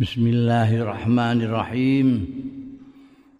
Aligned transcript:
Bismillahirrahmanirrahim. 0.00 2.24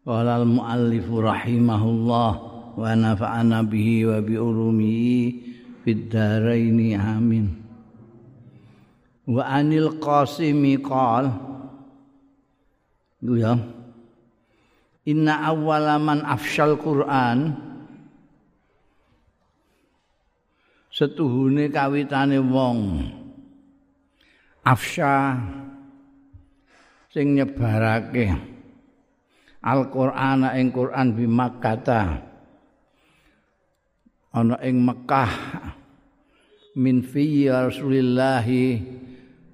Qala 0.05 0.45
al-muallif 0.45 1.09
rahimahullah 1.09 2.31
wa 2.77 2.85
nafa'ana 2.85 3.65
bihi 3.65 4.05
wa 4.05 4.21
bi 4.21 4.37
urumihi 4.37 5.41
fid 5.81 6.13
amin. 6.13 7.49
Wa 9.25 9.41
anil 9.49 10.05
qasimi 10.05 10.77
qal 10.85 11.33
ya 13.25 13.57
Inna 15.09 15.49
awwala 15.49 15.97
man 15.97 16.21
afshal 16.29 16.77
Qur'an 16.77 17.57
setuhune 20.93 21.73
kawitane 21.73 22.37
wong 22.37 23.09
afsha 24.61 25.41
sing 27.11 27.37
nyebarake. 27.37 28.33
Al-Qur'an 29.61 30.49
ing 30.57 30.73
Qur'an 30.73 31.13
bi 31.13 31.29
Makkah 31.29 32.31
ana 34.31 34.57
ing 34.63 34.87
Mekah 34.87 35.33
min 36.79 37.03
fi 37.03 37.51
Rasulillah 37.51 38.47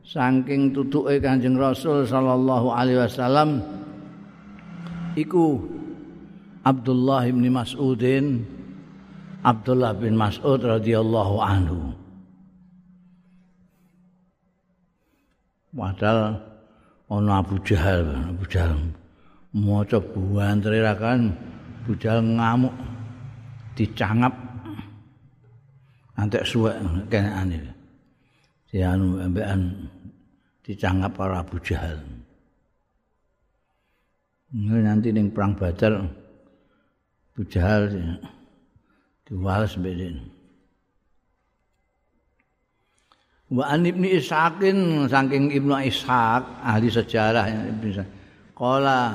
saking 0.05 0.77
tutuke 0.77 1.17
Kanjeng 1.19 1.57
Rasul 1.57 2.05
sallallahu 2.05 2.71
alaihi 2.71 3.01
wasallam 3.03 3.65
iku 5.17 5.65
Abdullah 6.63 7.25
bin 7.27 7.51
Mas'udin 7.51 8.45
Abdullah 9.47 9.95
bin 9.97 10.19
Mas'ud 10.19 10.59
radhiyallahu 10.59 11.37
anhu. 11.39 11.95
Padahal 15.77 16.46
ana 17.07 17.39
Abu 17.43 17.57
Jahal, 17.63 18.35
Abu 18.35 18.45
Jahal 18.51 18.79
maca 19.57 19.99
buantre 20.03 20.83
kan 20.99 21.33
Abu 21.83 21.93
Jahal 21.97 22.21
ngamuk 22.21 22.75
dicangap 23.79 24.35
antek 26.19 26.45
suwek 26.45 26.77
kenane. 27.09 27.73
Si 28.67 28.83
anu 28.83 29.23
ambekan 29.23 29.89
dicangap 30.67 31.15
para 31.15 31.41
Abu 31.41 31.57
Jahal. 31.63 32.03
Ini 34.51 34.83
nanti 34.83 35.15
ning 35.15 35.31
perang 35.31 35.55
Badar 35.55 36.03
Abu 37.33 37.43
Jahal 37.47 37.93
diwales 39.27 39.79
mbek 39.79 39.95
Wa 43.47 43.71
an 43.71 43.87
Ibnu 43.87 44.11
Ishaqin 44.19 45.07
saking 45.07 45.55
Ibnu 45.55 45.71
Ishaq 45.87 46.43
ahli 46.67 46.91
sejarah 46.91 47.47
Ibnu 47.47 47.87
Ishaq. 47.95 48.09
Qala 48.59 49.15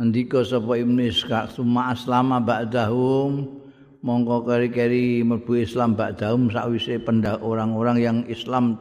Andika 0.00 0.42
sapa 0.42 0.74
Ibnu 0.80 1.06
Ishaq 1.06 1.54
summa 1.54 1.94
aslama 1.94 2.42
ba'dahum 2.42 3.62
mongko 4.00 4.48
keri-keri 4.48 5.20
mlebu 5.22 5.60
Islam 5.60 5.94
ba'dahum 5.94 6.48
sakwise 6.50 6.98
orang-orang 7.44 7.96
yang 8.00 8.18
Islam 8.26 8.80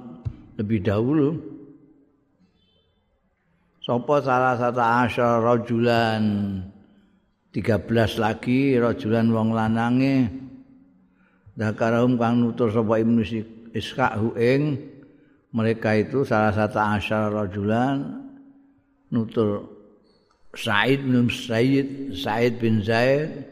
lebih 0.57 0.81
dahulu. 0.81 1.38
Sapa 3.83 4.25
salah 4.25 4.55
satu 4.57 4.81
asyar 4.81 5.44
rajulan 5.44 6.23
13 7.53 7.89
lagi 8.22 8.77
rajulan 8.77 9.27
wong 9.33 9.50
lanange 9.53 10.48
Zakarahum 11.59 12.15
kang 12.15 12.39
nutur 12.39 12.71
sapa 12.71 13.03
Ibnu 13.03 13.19
Ishaq 13.75 14.15
ing 14.39 14.79
mereka 15.52 15.91
itu 15.91 16.23
salah 16.23 16.55
satu 16.55 16.79
asyar 16.79 17.35
rajulan 17.35 18.23
nutur 19.11 19.67
Said 20.55 21.03
bin 21.03 21.27
Said 21.27 22.16
Said 22.16 22.63
bin 22.63 22.79
Zaid 22.79 23.43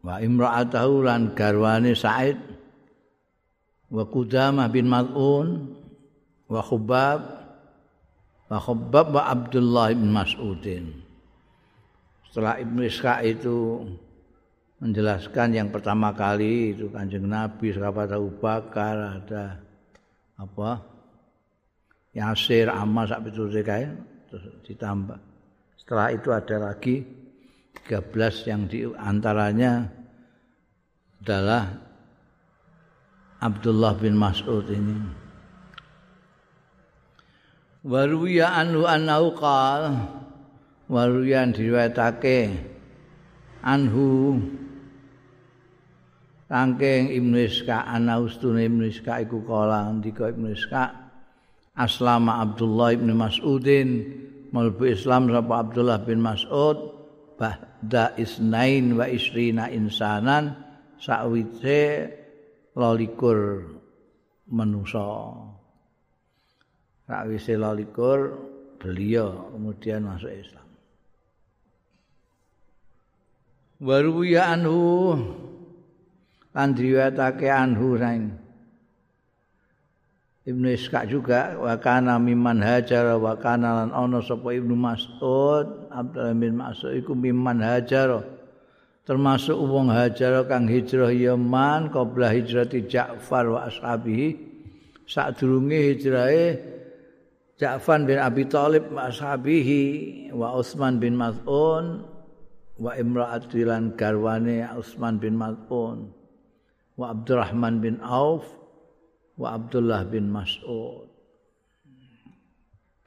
wa 0.00 0.16
imra'atahu 0.24 1.04
lan 1.04 1.36
garwane 1.36 1.92
Said 1.92 2.40
wa 3.92 4.08
Qudamah 4.08 4.72
bin 4.72 4.88
Mal'un 4.88 5.76
wa 6.48 6.64
Khubab 6.64 7.20
wa 8.48 8.56
Khubab 8.56 9.06
wa 9.12 9.22
Abdullah 9.28 9.92
bin 9.92 10.08
Mas'udin. 10.16 10.96
Setelah 12.24 12.56
Ibnu 12.56 12.88
Ishaq 12.88 13.20
itu 13.36 13.84
menjelaskan 14.78 15.58
yang 15.58 15.68
pertama 15.74 16.14
kali 16.14 16.74
itu 16.74 16.86
kanjeng 16.90 17.26
Nabi 17.26 17.74
sahabat 17.74 18.14
Abu 18.14 18.30
Bakar 18.38 19.22
ada 19.22 19.58
apa? 20.38 20.70
Yasir 22.14 22.70
Ammar 22.70 23.10
sampai 23.10 23.30
itu 23.30 23.42
kayak 23.62 23.94
terus 24.30 24.44
ditambah. 24.66 25.18
Setelah 25.78 26.08
itu 26.14 26.28
ada 26.30 26.56
lagi 26.70 27.02
13 27.86 28.50
yang 28.50 28.62
di 28.66 28.86
antaranya 28.96 29.86
adalah 31.22 31.64
Abdullah 33.38 33.94
bin 33.98 34.18
Mas'ud 34.18 34.66
ini. 34.70 34.98
Waruya 37.86 38.58
anu 38.58 38.84
anau 38.84 39.30
qal 39.38 39.94
Waruya 40.88 41.44
diriwayatake 41.52 42.48
anhu 43.60 44.40
Rangking 46.48 47.12
Ibnu 47.12 47.36
Iska 47.44 47.84
ana 47.84 48.16
ustune 48.24 48.64
Ibnu 48.64 48.88
Iska 48.88 49.20
iku 49.20 49.44
kala 49.44 49.92
ndika 49.92 50.32
Ibnu 50.32 50.56
Iska 50.56 50.96
aslama 51.76 52.40
Abdullah 52.40 52.96
bin 52.96 53.12
Mas'udin 53.12 53.88
mlebu 54.48 54.88
Islam 54.88 55.28
sapa 55.28 55.60
Abdullah 55.60 56.00
bin 56.08 56.24
Mas'ud 56.24 56.96
ba'da 57.36 58.16
isnain 58.16 58.96
wa 58.96 59.04
isrina 59.06 59.68
insanan 59.68 60.56
sakwise 60.96 62.10
lolikur 62.74 63.68
manusa. 64.48 65.36
Sakwise 67.04 67.54
lolikur 67.60 68.40
beliau 68.80 69.52
kemudian 69.52 70.08
masuk 70.08 70.32
Islam. 70.32 70.66
Waruya 73.78 74.58
anhu 74.58 75.14
lan 76.58 76.74
diriwayatake 76.74 77.46
anhu 77.46 77.94
saing. 77.94 78.34
Ibnu 80.48 80.74
Ishaq 80.74 81.12
juga 81.12 81.54
wa 81.54 81.76
kana 81.78 82.18
mimman 82.18 82.58
hajar 82.58 83.14
wa 83.14 83.38
kana 83.38 83.84
lan 83.84 83.90
ana 83.94 84.18
sapa 84.24 84.50
Ibnu 84.50 84.74
Mas'ud 84.74 85.92
Abdullah 85.92 86.34
bin 86.34 86.56
Mas'ud 86.58 86.98
iku 86.98 87.12
mimman 87.12 87.60
hajar 87.60 88.24
termasuk 89.04 89.54
wong 89.54 89.92
hajar 89.92 90.48
kang 90.48 90.66
hijrah 90.66 91.12
Yaman 91.12 91.92
qabla 91.92 92.32
hijrati 92.32 92.90
Ja'far 92.90 93.44
wa 93.54 93.68
ashabihi. 93.68 94.50
Sadurunge 95.04 95.94
hijrahe 95.94 96.44
Ja'far 97.60 98.08
bin 98.08 98.16
Abi 98.16 98.48
Thalib 98.48 98.88
wa 98.88 99.12
ashabihi 99.12 100.32
wa 100.32 100.56
Utsman 100.56 100.96
bin 100.96 101.12
Mas'un 101.12 102.08
wa 102.80 102.92
imra'atilan 102.96 104.00
garwane 104.00 104.64
Utsman 104.76 105.20
bin 105.20 105.36
Mas'un 105.36 106.17
wa 106.98 107.14
Abdurrahman 107.14 107.78
bin 107.78 108.02
Auf 108.02 108.42
wa 109.38 109.54
Abdullah 109.54 110.02
bin 110.02 110.26
Mas'ud. 110.34 111.06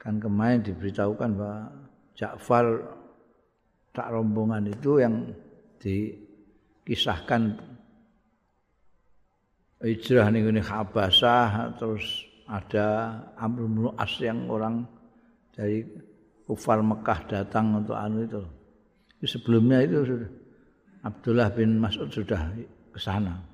Kan 0.00 0.18
kemarin 0.18 0.64
diberitahukan 0.64 1.30
bahwa 1.36 1.60
Ja'far 2.16 2.66
tak 3.92 4.08
rombongan 4.08 4.72
itu 4.72 4.98
yang 4.98 5.30
dikisahkan 5.78 7.60
hijrah 9.84 10.32
nih 10.32 10.48
ini 10.48 10.62
Habasah 10.64 11.76
terus 11.76 12.24
ada 12.48 13.20
Amr 13.36 13.68
bin 13.68 13.92
As 13.94 14.16
yang 14.18 14.48
orang 14.48 14.88
dari 15.52 15.84
kufar 16.48 16.80
Mekah 16.80 17.20
datang 17.28 17.84
untuk 17.84 17.94
anu 17.94 18.24
itu. 18.24 18.42
Sebelumnya 19.22 19.84
itu 19.86 20.02
sudah 20.02 20.30
Abdullah 21.06 21.48
bin 21.54 21.78
Mas'ud 21.78 22.10
sudah 22.10 22.50
ke 22.90 22.98
sana. 22.98 23.51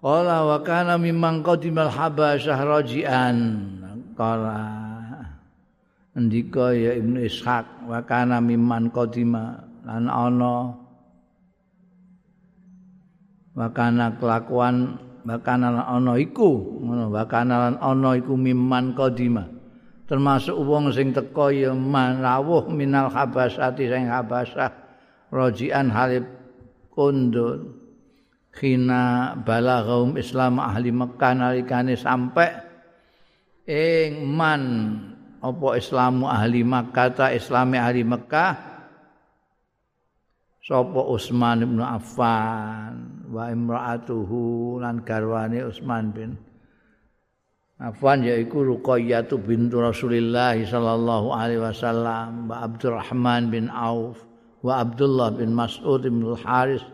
Qala 0.00 0.48
wa 0.48 0.64
kana 0.64 0.96
mimman 0.96 1.44
qadimal 1.44 1.92
habasyah 1.92 2.56
rajian. 2.64 3.36
Qala 4.16 4.56
ndika 6.16 6.72
ya 6.72 6.96
Ibnu 6.96 7.20
Ishaq 7.20 7.84
wa 7.84 8.00
kana 8.08 8.40
mimman 8.40 8.88
qadima. 8.88 9.60
Lan 9.84 10.08
ana 10.08 10.72
wa 13.52 13.68
kana 13.76 14.16
kelakuan 14.16 14.96
wa 15.20 15.36
kana 15.44 15.84
ana 15.84 16.16
iku. 16.16 16.80
Ngono 16.80 17.12
wa 17.12 17.24
kana 17.28 17.68
lan 17.68 17.74
ana 17.76 18.16
iku 18.16 18.40
mimman 18.40 18.96
qadima. 18.96 19.44
Termasuk 20.08 20.56
wong 20.64 20.96
sing 20.96 21.12
teka 21.12 21.52
ya 21.52 21.76
manawuh 21.76 22.72
minal 22.72 23.12
habasati 23.12 23.84
sing 23.84 24.08
habasah 24.08 24.72
rajian 25.28 25.92
halib 25.92 26.26
kundul 26.90 27.79
khina 28.54 29.34
balaghum 29.38 30.18
Islam 30.18 30.58
ahli 30.58 30.90
Mekah 30.90 31.32
nalikane 31.38 31.94
sampai 31.94 32.50
ing 33.70 34.26
man 34.26 34.62
apa 35.40 35.66
Islamu 35.80 36.28
ahli 36.28 36.60
Makkah 36.60 37.08
ta 37.16 37.26
Islami 37.32 37.80
ahli 37.80 38.04
Makkah 38.04 38.52
sapa 40.60 41.00
Utsman 41.08 41.64
bin 41.64 41.80
Affan 41.80 43.24
wa 43.32 43.48
imraatuhu 43.48 44.78
lan 44.84 45.00
garwane 45.00 45.64
Utsman 45.64 46.12
bin 46.12 46.36
Affan 47.80 48.20
yaiku 48.20 48.60
Ruqayyah 48.60 49.32
bintu 49.40 49.80
Rasulillah 49.80 50.60
sallallahu 50.60 51.32
alaihi 51.32 51.64
wasallam 51.64 52.52
wa 52.52 52.60
Abdurrahman 52.60 53.48
bin 53.48 53.72
Auf 53.72 54.20
wa 54.60 54.84
Abdullah 54.84 55.32
bin 55.32 55.56
Mas'ud 55.56 56.04
bin 56.04 56.20
Al-Haris 56.20 56.84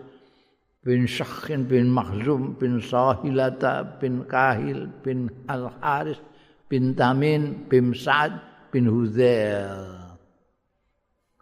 bin 0.87 1.11
Syakhin 1.11 1.67
bin 1.67 1.91
Makhzum 1.91 2.55
bin 2.55 2.79
Sahilata 2.79 3.99
bin 3.99 4.23
Kahil 4.31 4.87
bin 5.03 5.27
Al-Haris 5.50 6.23
bin 6.71 6.94
Tamin 6.94 7.67
bin 7.67 7.91
Sa'ad 7.91 8.33
bin 8.71 8.87
Huzail 8.87 9.75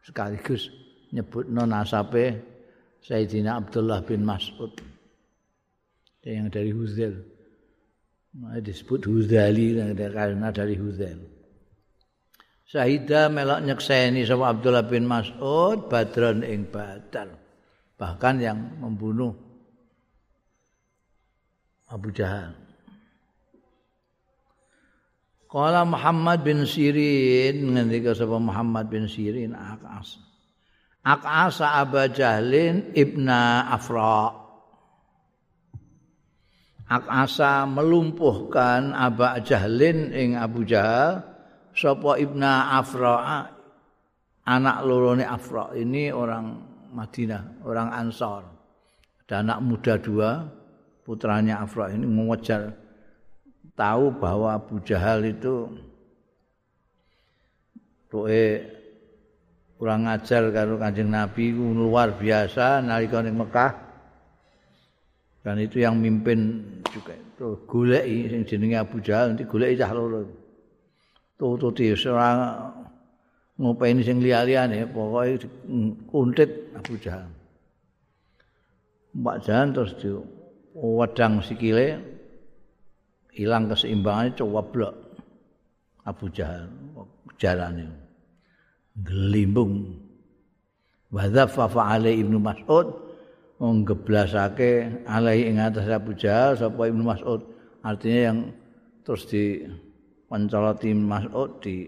sekaligus 0.00 0.72
nyebut 1.12 1.44
nasabe 1.52 2.40
Sayyidina 3.04 3.60
Abdullah 3.60 4.00
bin 4.00 4.24
Mas'ud 4.24 4.72
yang 6.24 6.48
dari 6.48 6.72
Huzail 6.72 7.34
Nah, 8.34 8.58
disebut 8.58 9.06
Huzali 9.06 9.78
karena 9.94 10.50
dari 10.50 10.74
Huzail. 10.74 11.22
Sahida 12.66 13.30
melok 13.30 13.62
nyekseni 13.62 14.26
sama 14.26 14.50
Abdullah 14.50 14.82
bin 14.90 15.06
Mas'ud 15.06 15.86
Badron 15.86 16.42
ing 16.42 16.66
Badar. 16.66 17.43
Bahkan 17.94 18.34
yang 18.42 18.58
membunuh 18.82 19.32
Abu 21.86 22.10
Jahal. 22.10 22.56
Kala 25.46 25.86
Muhammad 25.86 26.42
bin 26.42 26.66
Sirin 26.66 27.78
ngendika 27.78 28.10
sapa 28.10 28.42
Muhammad 28.42 28.90
bin 28.90 29.06
Sirin 29.06 29.54
akas. 29.54 30.18
Akasa 31.06 31.78
Abu 31.78 32.02
Jahlin 32.10 32.90
ibna 32.90 33.70
Afra. 33.70 34.34
Akasa 36.90 37.70
melumpuhkan 37.70 38.90
Abu 38.90 39.22
Jahlin 39.46 40.10
ing 40.10 40.34
Abu 40.34 40.66
Jahal 40.66 41.22
sapa 41.74 42.16
Ibna 42.18 42.78
Afra 42.78 43.50
anak 44.46 44.76
lorone 44.86 45.26
Afra 45.26 45.74
ini 45.74 46.14
orang 46.14 46.63
Madinah, 46.94 47.66
orang 47.66 47.90
Ansor. 47.90 48.46
Ada 49.26 49.42
anak 49.42 49.58
muda 49.66 49.94
dua, 49.98 50.46
putranya 51.02 51.60
Afra 51.60 51.90
ini 51.90 52.06
mengejar 52.06 52.70
tahu 53.74 54.14
bahwa 54.14 54.54
Abu 54.54 54.78
Jahal 54.86 55.26
itu 55.26 55.68
tuhe 58.08 58.62
kurang 59.74 60.06
ajar 60.06 60.48
karo 60.54 60.78
Kanjeng 60.78 61.10
Nabi 61.10 61.50
luar 61.52 62.14
biasa 62.14 62.78
nalika 62.80 63.20
ning 63.20 63.34
Mekah. 63.34 63.82
Dan 65.44 65.60
itu 65.60 65.82
yang 65.82 66.00
mimpin 66.00 66.64
juga. 66.88 67.12
Itu 67.12 67.68
goleki 67.68 68.32
sing 68.32 68.42
jenenge 68.48 68.80
Abu 68.80 69.02
Jahal 69.04 69.34
nanti 69.34 69.44
goleki 69.44 69.76
cah 69.76 69.92
loro. 69.92 70.24
Tututi 71.36 71.92
ora 72.08 72.30
ngopeni 73.58 74.02
sing 74.02 74.18
liya-liyane 74.18 74.86
pokoke 74.90 75.46
kuntit. 76.10 76.50
Abu 76.74 76.98
Jahal 76.98 77.30
Mbak 79.14 79.36
Jahan 79.46 79.70
terus 79.70 79.94
di 80.02 80.10
wedang 80.74 81.38
sikile 81.38 82.02
hilang 83.30 83.70
keseimbangannya 83.70 84.34
coba 84.34 84.60
blok. 84.66 84.94
Abu 86.02 86.26
Jahal 86.34 86.66
jalane 87.38 87.86
gelimbung. 88.98 90.02
Wadhafa 91.14 91.70
fa'ale 91.70 92.10
ibnu 92.10 92.42
Mas'ud 92.42 93.04
nggeblasake 93.62 95.04
alai 95.06 95.46
ing 95.46 95.62
atas 95.62 95.86
Abu 95.86 96.12
Jahal 96.18 96.58
sapa 96.58 96.90
Ibnu 96.90 97.06
Mas'ud. 97.06 97.40
Artinya 97.86 98.20
yang 98.32 98.38
terus 99.06 99.28
di 99.30 99.62
pancoloti 100.26 100.90
Mas'ud 100.90 101.62
di 101.62 101.86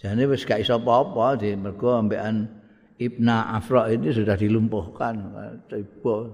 jane 0.00 0.24
wis 0.24 0.48
gak 0.48 0.64
iso 0.64 0.80
apa-apa 0.80 1.36
di 1.36 1.52
mergo 1.54 1.92
ambekan 1.92 2.60
Ibna 3.00 3.56
Afra 3.56 3.88
ini 3.88 4.12
sudah 4.12 4.36
dilumpuhkan. 4.36 5.32
Tiba 5.72 6.28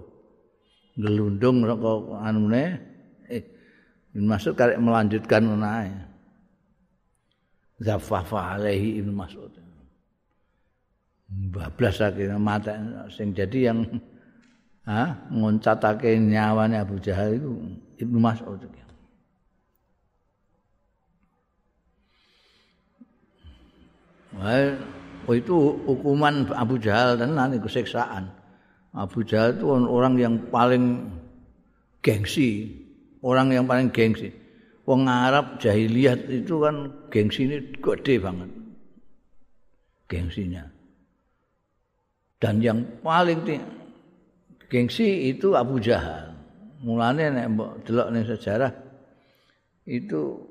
gelundung 0.98 1.62
kok 1.62 2.18
anune. 2.18 2.64
Eh 3.30 3.42
Mas'ud 4.18 4.58
karek 4.58 4.82
melanjutkan 4.82 5.46
menae. 5.46 5.94
Zafafa 7.78 8.58
alaihi 8.58 8.98
Ibnu 8.98 9.14
Mas'ud. 9.14 9.54
Bablas 11.54 12.02
akhirnya 12.02 12.38
mata 12.38 12.74
sing 13.14 13.30
jadi 13.30 13.70
yang 13.70 13.86
ha 14.90 15.26
ngoncatake 15.30 16.18
nyawane 16.18 16.82
Abu 16.82 16.98
Jahal 16.98 17.38
itu 17.38 17.50
Ibnu 18.02 18.18
Mas'ud 18.18 18.58
itu 25.32 25.56
hukuman 25.88 26.50
Abu 26.52 26.76
Jahal 26.78 27.18
dan 27.18 27.34
nanti 27.34 27.58
keseksaan. 27.58 28.30
Abu 28.96 29.26
Jahal 29.26 29.56
itu 29.58 29.66
orang 29.68 30.14
yang 30.16 30.34
paling 30.48 31.10
gengsi, 32.00 32.72
orang 33.20 33.52
yang 33.52 33.64
paling 33.68 33.92
gengsi. 33.92 34.32
Wong 34.86 35.10
Arab 35.10 35.58
jahiliyah 35.58 36.30
itu 36.30 36.62
kan 36.62 36.94
gengsi 37.10 37.50
ini 37.50 37.58
gede 37.82 38.22
banget. 38.22 38.50
Gengsinya. 40.06 40.62
dan 42.36 42.60
yang 42.60 42.84
paling 43.00 43.42
gengsi 44.68 45.32
itu 45.32 45.56
Abu 45.56 45.80
Jahal. 45.80 46.36
Mulane 46.84 47.32
nek 47.32 47.46
mbok 47.56 47.70
delok 47.88 48.08
ning 48.12 48.22
sejarah 48.28 48.70
itu 49.88 50.44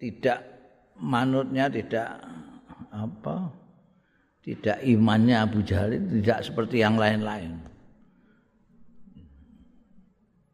tidak 0.00 0.40
manutnya 0.98 1.68
tidak 1.68 2.18
apa 2.92 3.48
tidak 4.44 4.84
imannya 4.84 5.36
Abu 5.40 5.64
Jahal 5.64 5.96
tidak 5.96 6.44
seperti 6.44 6.84
yang 6.84 7.00
lain-lain. 7.00 7.56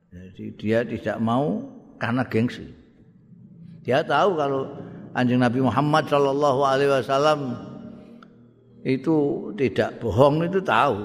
Jadi 0.09 0.45
dia 0.57 0.87
tidak 0.87 1.19
mau 1.19 1.61
karena 1.99 2.23
gengsi. 2.25 2.69
Dia 3.83 4.05
tahu 4.05 4.39
kalau 4.39 4.71
anjing 5.17 5.41
Nabi 5.41 5.61
Muhammad 5.65 6.07
Shallallahu 6.07 6.61
Alaihi 6.63 6.93
Wasallam 6.93 7.41
itu 8.87 9.51
tidak 9.59 9.99
bohong 9.99 10.45
itu 10.47 10.63
tahu. 10.63 11.05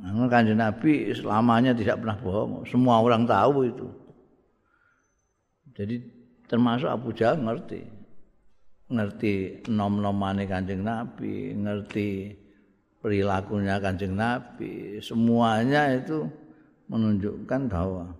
Karena 0.00 0.24
kanjeng 0.32 0.60
Nabi 0.60 1.12
selamanya 1.12 1.76
tidak 1.76 2.00
pernah 2.00 2.16
bohong. 2.16 2.64
Semua 2.64 3.04
orang 3.04 3.28
tahu 3.28 3.68
itu. 3.68 3.88
Jadi 5.76 6.00
termasuk 6.48 6.88
Abu 6.88 7.12
Jahal 7.12 7.40
ngerti. 7.40 7.99
Ngerti 8.90 9.62
nom-nomane 9.70 10.50
kanjeng 10.50 10.82
Nabi, 10.82 11.54
ngerti 11.54 12.34
perilakunya 12.98 13.78
kanjeng 13.78 14.18
Nabi. 14.18 14.98
Semuanya 14.98 15.94
itu 15.94 16.26
menunjukkan 16.90 17.70
bahwa 17.70 18.10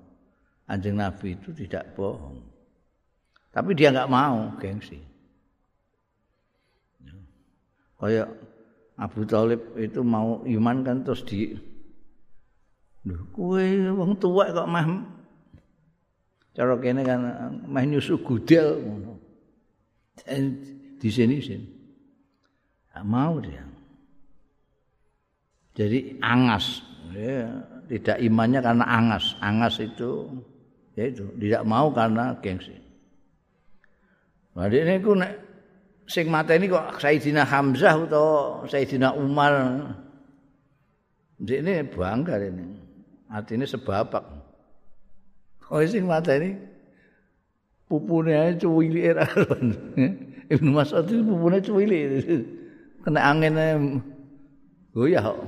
kanjeng 0.70 0.96
Nabi 0.96 1.34
itu 1.34 1.50
tidak 1.50 1.90
bohong. 1.98 2.38
Tapi 3.50 3.74
dia 3.74 3.90
nggak 3.90 4.10
mau 4.10 4.54
gengsi. 4.62 5.02
Kayak 7.98 8.32
Abu 8.96 9.28
Talib 9.28 9.60
itu 9.76 10.00
mau 10.00 10.40
iman 10.46 10.76
kan 10.80 11.04
terus 11.04 11.20
di 11.26 11.52
Duh, 13.00 13.16
kue 13.32 13.64
wong 13.96 14.12
tua 14.20 14.52
kok 14.52 14.68
mah 14.68 14.84
cara 16.52 16.76
kene 16.76 17.00
kan 17.00 17.20
mah 17.64 17.84
nyusu 17.88 18.20
gudel 18.20 18.76
ngono. 18.76 19.19
Di 21.00 21.08
sini 21.08 21.40
sini. 21.40 21.68
Gak 22.90 23.06
mau 23.06 23.38
dia. 23.38 23.62
Jadi 25.78 26.18
angas, 26.20 26.82
ya, 27.14 27.46
tidak 27.88 28.18
imannya 28.20 28.60
karena 28.60 28.84
angas. 28.84 29.38
Angas 29.40 29.80
itu 29.80 30.28
ya 30.98 31.08
itu 31.08 31.24
tidak 31.38 31.62
mau 31.64 31.88
karena 31.94 32.36
gengsi. 32.42 32.74
Nah, 34.58 34.66
ini 34.66 34.98
ku 35.00 35.14
nek 35.14 35.32
sing 36.10 36.26
mateni 36.26 36.66
kok 36.66 36.98
Sayyidina 36.98 37.46
Hamzah 37.46 37.94
utawa 37.96 38.66
Sayyidina 38.66 39.14
Umar. 39.14 39.54
Ini 41.40 41.86
bangga 41.88 42.36
ini. 42.44 42.66
Artinya 43.30 43.64
sebabak. 43.64 44.26
Oh 45.70 45.80
sing 45.86 46.04
mateni 46.04 46.58
pupune 47.90 48.30
ae 48.38 48.54
cuwili 48.54 49.02
era. 49.02 49.26
Ibnu 50.54 50.70
Mas'ud 50.70 51.10
itu 51.10 51.26
pupune 51.26 51.58
cuwili. 51.58 51.98
Kena 53.02 53.20
angin 53.26 53.58
goyah 54.94 55.26
kok. 55.26 55.38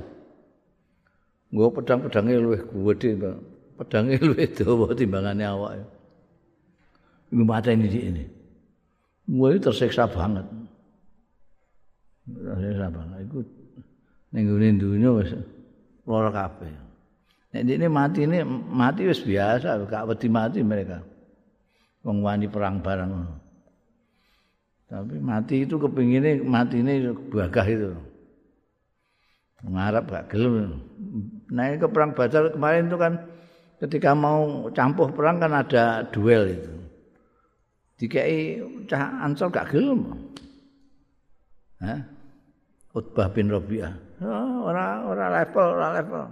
Nggo 1.53 1.69
pedang-pedange 1.79 2.33
luwih 2.43 2.61
gedhe, 2.99 3.31
Pedangnya 3.77 4.17
luwih 4.21 4.49
dawa 4.51 4.91
timbangane 4.93 5.45
awake. 5.45 5.85
iku 7.33 7.43
mateni 7.49 7.89
dik 7.89 8.05
ini 8.13 8.23
Wah 9.23 9.55
tersiksa 9.57 10.05
banget. 10.05 10.45
Tersiksa 12.27 12.87
banget. 12.91 13.17
Iku 13.25 13.39
ning 14.35 14.43
gone 14.51 14.67
dunya 14.77 15.09
wis 15.15 15.31
lara 16.05 16.29
kabeh. 16.29 16.69
Nek 17.53 17.61
ini 17.69 17.87
mati 17.87 18.19
ini 18.27 18.43
mati 18.45 19.07
wis 19.07 19.23
biasa, 19.23 19.79
gak 19.87 20.05
wedi 20.09 20.27
mati 20.27 20.59
mereka. 20.59 21.05
Wong 22.03 22.19
wani 22.19 22.51
perang 22.51 22.83
bareng. 22.83 23.11
Tapi 24.91 25.15
mati 25.17 25.63
itu 25.63 25.79
kepingine 25.79 26.43
mati 26.43 26.83
ini 26.83 27.09
bagah 27.31 27.65
itu. 27.65 27.91
Ngarap 29.63 30.11
gak 30.11 30.27
gelem. 30.27 30.83
Nah 31.47 31.71
ke 31.79 31.87
perang 31.87 32.11
Badar 32.11 32.51
kemarin 32.51 32.91
itu 32.91 32.99
kan 32.99 33.13
ketika 33.79 34.11
mau 34.11 34.67
campuh 34.75 35.07
perang 35.15 35.39
kan 35.39 35.55
ada 35.55 36.03
duel 36.11 36.51
itu. 36.51 36.73
Dikai 37.95 38.59
cah 38.91 39.23
Ansor 39.23 39.47
gak 39.47 39.71
gelem. 39.71 40.27
Hah? 41.79 42.03
Utbah 42.93 43.31
bin 43.31 43.49
Rabi'ah. 43.49 43.95
Oh, 44.21 44.69
ora 44.69 45.07
ora 45.07 45.25
level, 45.31 45.67
ora 45.79 45.89
level. 45.97 46.23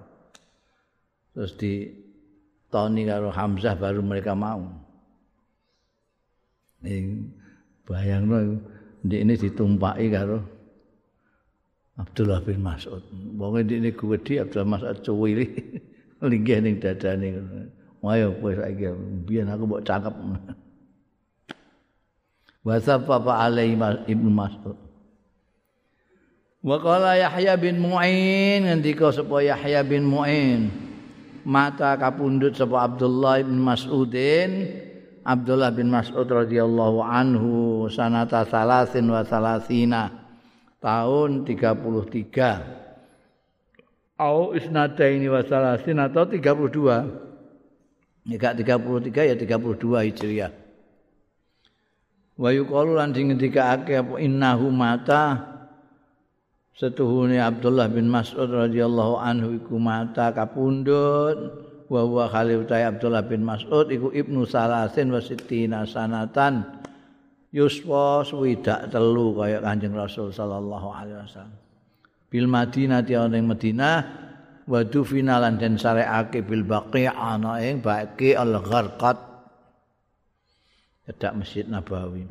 Terus 1.33 1.51
di 1.57 1.87
Tony 2.67 3.07
karo 3.07 3.31
Hamzah 3.31 3.79
baru 3.79 4.03
mereka 4.03 4.35
mau. 4.35 4.90
Ini 6.81 7.29
bayangno 7.85 8.57
ini 9.05 9.33
ditumpaki 9.37 10.09
karo 10.09 10.41
Abdullah 12.01 12.41
bin 12.41 12.61
Mas'ud. 12.65 13.05
Wong 13.37 13.61
ini 13.61 13.93
gede 13.93 14.41
Abdullah 14.41 14.69
Mas'ud 14.69 14.97
cuwili 15.05 15.45
linggih 16.25 16.57
ning 16.61 16.81
dadane. 16.81 17.37
Ayo 18.01 18.33
kowe 18.41 18.49
saiki 18.57 18.89
biyen 19.29 19.45
aku 19.53 19.69
mbok 19.69 19.85
cakep. 19.85 20.15
Wasa 22.65 22.97
Papa 22.97 23.45
alaihi 23.45 23.77
Ibnu 24.09 24.29
Mas'ud. 24.33 24.77
Wa 26.61 26.77
qala 26.77 27.17
Yahya 27.17 27.57
bin 27.57 27.81
Mu'in 27.81 28.69
ngendika 28.69 29.09
sapa 29.09 29.41
Yahya 29.41 29.81
bin 29.81 30.05
Mu'in 30.05 30.69
mata 31.41 31.97
kapundhut 31.97 32.53
sapa 32.53 32.85
Abdullah 32.85 33.41
bin 33.41 33.57
Mas'udin 33.57 34.69
Abdullah 35.21 35.69
bin 35.69 35.93
Mas'ud 35.93 36.25
radhiyallahu 36.25 37.05
anhu 37.05 37.85
sanata 37.93 38.41
salasin 38.45 39.05
wa 39.05 39.21
salasina 39.21 40.09
tahun 40.81 41.45
33 41.45 44.17
au 44.17 44.57
isnataini 44.57 45.29
wa 45.29 45.45
salasin 45.45 46.01
atau 46.01 46.25
32 46.25 47.29
Jika 48.21 48.53
33 48.53 49.33
ya 49.33 49.35
32 49.37 49.81
Hijriah. 49.81 50.53
Wa 52.37 52.49
yuqalu 52.53 52.93
lan 52.97 53.13
sing 53.17 53.33
apa 53.33 54.17
innahu 54.21 54.69
mata 54.69 55.41
setuhune 56.77 57.41
Abdullah 57.41 57.89
bin 57.89 58.09
Mas'ud 58.09 58.49
radhiyallahu 58.49 59.21
anhu 59.21 59.57
iku 59.57 59.77
mata 59.77 60.33
kapundhut 60.33 61.37
wa 61.91 62.07
huwa 62.07 62.31
khalil 62.31 62.63
Abdullah 62.63 63.27
bin 63.27 63.43
Mas'ud 63.43 63.91
iku 63.91 64.15
ibnu 64.15 64.47
salasin 64.47 65.11
wa 65.11 65.19
sittina 65.19 65.83
sanatan 65.83 66.63
yuswa 67.51 68.23
swidak 68.23 68.87
telu 68.95 69.35
kaya 69.35 69.59
Kanjeng 69.59 69.91
Rasul 69.91 70.31
sallallahu 70.31 70.87
alaihi 70.87 71.19
wasallam 71.19 71.59
bil 72.31 72.47
Madinah 72.47 73.03
ti 73.03 73.11
ana 73.19 73.35
ing 73.35 73.43
Madinah 73.43 73.95
wa 74.71 74.79
dufina 74.87 75.43
lan 75.43 75.59
den 75.59 75.75
sareake 75.75 76.47
bil 76.47 76.63
baqi 76.63 77.11
ana 77.11 77.59
ing 77.59 77.83
baqi 77.83 78.39
al 78.39 78.55
gharqat 78.63 79.19
cedak 81.11 81.33
Masjid 81.35 81.67
Nabawi. 81.67 82.23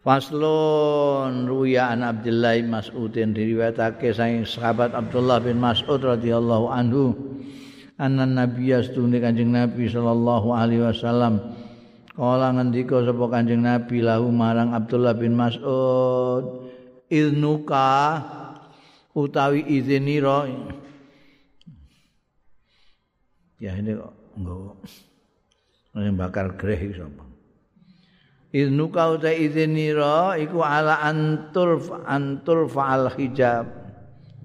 Faslun 0.00 1.48
ruya 1.48 1.92
an 1.92 2.04
Abdullah 2.04 2.56
bin 2.56 2.68
Mas'ud 2.72 3.12
yang 3.16 3.32
diriwayatake 3.32 4.12
saking 4.12 4.44
sahabat 4.44 4.92
Abdullah 4.92 5.40
bin 5.40 5.56
Mas'ud 5.60 6.00
radhiyallahu 6.00 6.72
anhu 6.72 7.12
anna 8.00 8.24
nabiyya 8.24 8.80
stune 8.80 9.20
Kanjeng 9.20 9.52
Nabi 9.52 9.84
sallallahu 9.92 10.56
alaihi 10.56 10.88
wasallam 10.88 11.52
kala 12.16 12.56
ngendika 12.56 13.04
sapa 13.04 13.24
Kanjeng 13.28 13.60
Nabi 13.60 14.00
lahu 14.00 14.32
marang 14.32 14.72
Abdullah 14.72 15.12
bin 15.12 15.36
Mas'ud 15.36 16.72
iznuka 17.12 18.24
utawi 19.12 19.68
izinira 19.68 20.48
ya 23.60 23.76
ini 23.76 23.92
kok 23.92 24.12
enggak 24.40 24.88
Yang 25.90 26.16
bakar 26.16 26.46
greh 26.54 26.94
sapa? 26.94 27.26
Iznu 28.54 28.94
kau 28.94 29.18
ta 29.18 29.34
izinira 29.34 30.38
iku 30.38 30.62
ala 30.62 31.02
antul 31.02 31.82
antul 32.06 32.70
fa'al 32.70 33.10
hijab. 33.14 33.66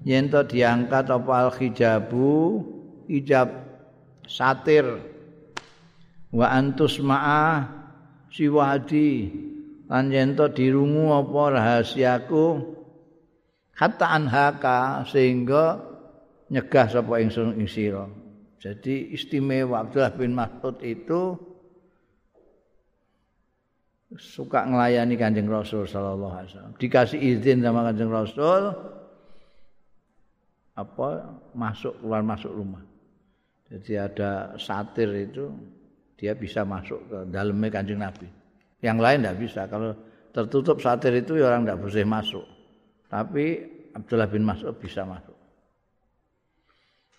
Yen 0.02 0.26
to 0.26 0.42
diangkat 0.42 1.06
apa 1.06 1.30
al 1.46 1.50
hijabu 1.54 2.62
hijab 3.06 3.48
satir 4.26 4.84
wa 6.34 6.46
antus 6.50 6.98
ma'a 6.98 7.66
siwadi 8.30 9.30
lan 9.86 10.10
dirungu 10.52 11.14
apa 11.14 11.42
rahasiaku 11.54 12.46
hatta 13.78 14.06
anhaka 14.10 15.06
sehingga 15.06 15.78
nyegah 16.50 16.86
sapa 16.90 17.22
ingsun 17.22 17.58
ing 17.58 17.70
sira. 17.70 18.06
Jadi 18.56 19.14
istimewa 19.14 19.86
Abdullah 19.86 20.10
bin 20.16 20.34
Mas'ud 20.34 20.80
itu 20.82 21.38
suka 24.16 24.64
ngelayani 24.66 25.14
Kanjeng 25.14 25.46
Rasul 25.46 25.86
sallallahu 25.86 26.34
alaihi 26.34 26.50
wasallam. 26.50 26.74
Dikasih 26.78 27.18
izin 27.20 27.62
sama 27.62 27.86
Kanjeng 27.86 28.10
Rasul 28.10 28.62
apa 30.76 31.08
masuk 31.54 31.94
keluar 32.02 32.26
masuk 32.26 32.52
rumah. 32.52 32.82
Jadi 33.66 33.92
ada 33.98 34.54
satir 34.56 35.10
itu 35.16 35.50
dia 36.14 36.38
bisa 36.38 36.62
masuk 36.62 37.00
ke 37.10 37.18
dalamnya 37.34 37.68
Kanjeng 37.68 38.00
Nabi. 38.00 38.28
Yang 38.78 38.98
lain 39.02 39.18
tidak 39.22 39.36
bisa. 39.42 39.62
Kalau 39.66 39.90
tertutup 40.30 40.78
satir 40.78 41.12
itu 41.18 41.34
ya 41.36 41.50
orang 41.50 41.66
tidak 41.66 41.80
boleh 41.82 42.06
masuk. 42.06 42.46
Tapi 43.10 43.44
Abdullah 43.96 44.30
bin 44.30 44.46
Mas'ud 44.46 44.76
bisa 44.78 45.02
masuk. 45.02 45.34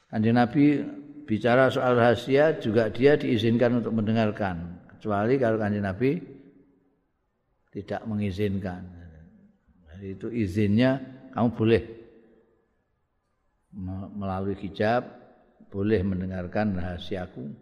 Kanjeng 0.08 0.40
Nabi 0.40 0.80
bicara 1.28 1.68
soal 1.68 2.00
rahasia 2.00 2.56
juga 2.64 2.88
dia 2.88 3.20
diizinkan 3.20 3.84
untuk 3.84 3.92
mendengarkan 3.92 4.80
kecuali 4.96 5.36
kalau 5.36 5.60
kanjeng 5.60 5.84
Nabi 5.84 6.16
tidak 7.76 8.02
mengizinkan. 8.08 8.88
Jadi 9.92 10.08
itu 10.16 10.28
izinnya 10.32 10.98
kamu 11.36 11.50
boleh 11.52 11.84
melalui 14.16 14.56
hijab 14.58 15.27
boleh 15.78 16.02
mendengarkan 16.02 16.74
rahasiaku 16.74 17.54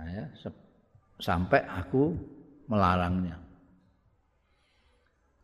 ya, 0.00 0.24
sampai 1.20 1.60
aku 1.68 2.16
melarangnya. 2.64 3.36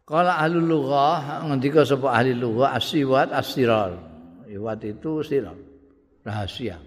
Kalau 0.08 0.32
ahli 0.32 0.56
lughah 0.56 1.44
ngendika 1.44 1.84
sapa 1.84 2.16
ahli 2.16 2.32
lughah 2.32 2.80
asiwat 2.80 3.28
asiral. 3.28 3.92
Iwat 4.48 4.80
itu 4.88 5.20
siral. 5.20 5.60
rahasia. 6.24 6.80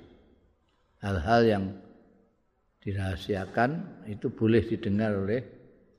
Hal-hal 1.06 1.42
yang 1.46 1.64
dirahasiakan 2.82 4.02
itu 4.10 4.34
boleh 4.34 4.66
didengar 4.66 5.14
oleh 5.14 5.46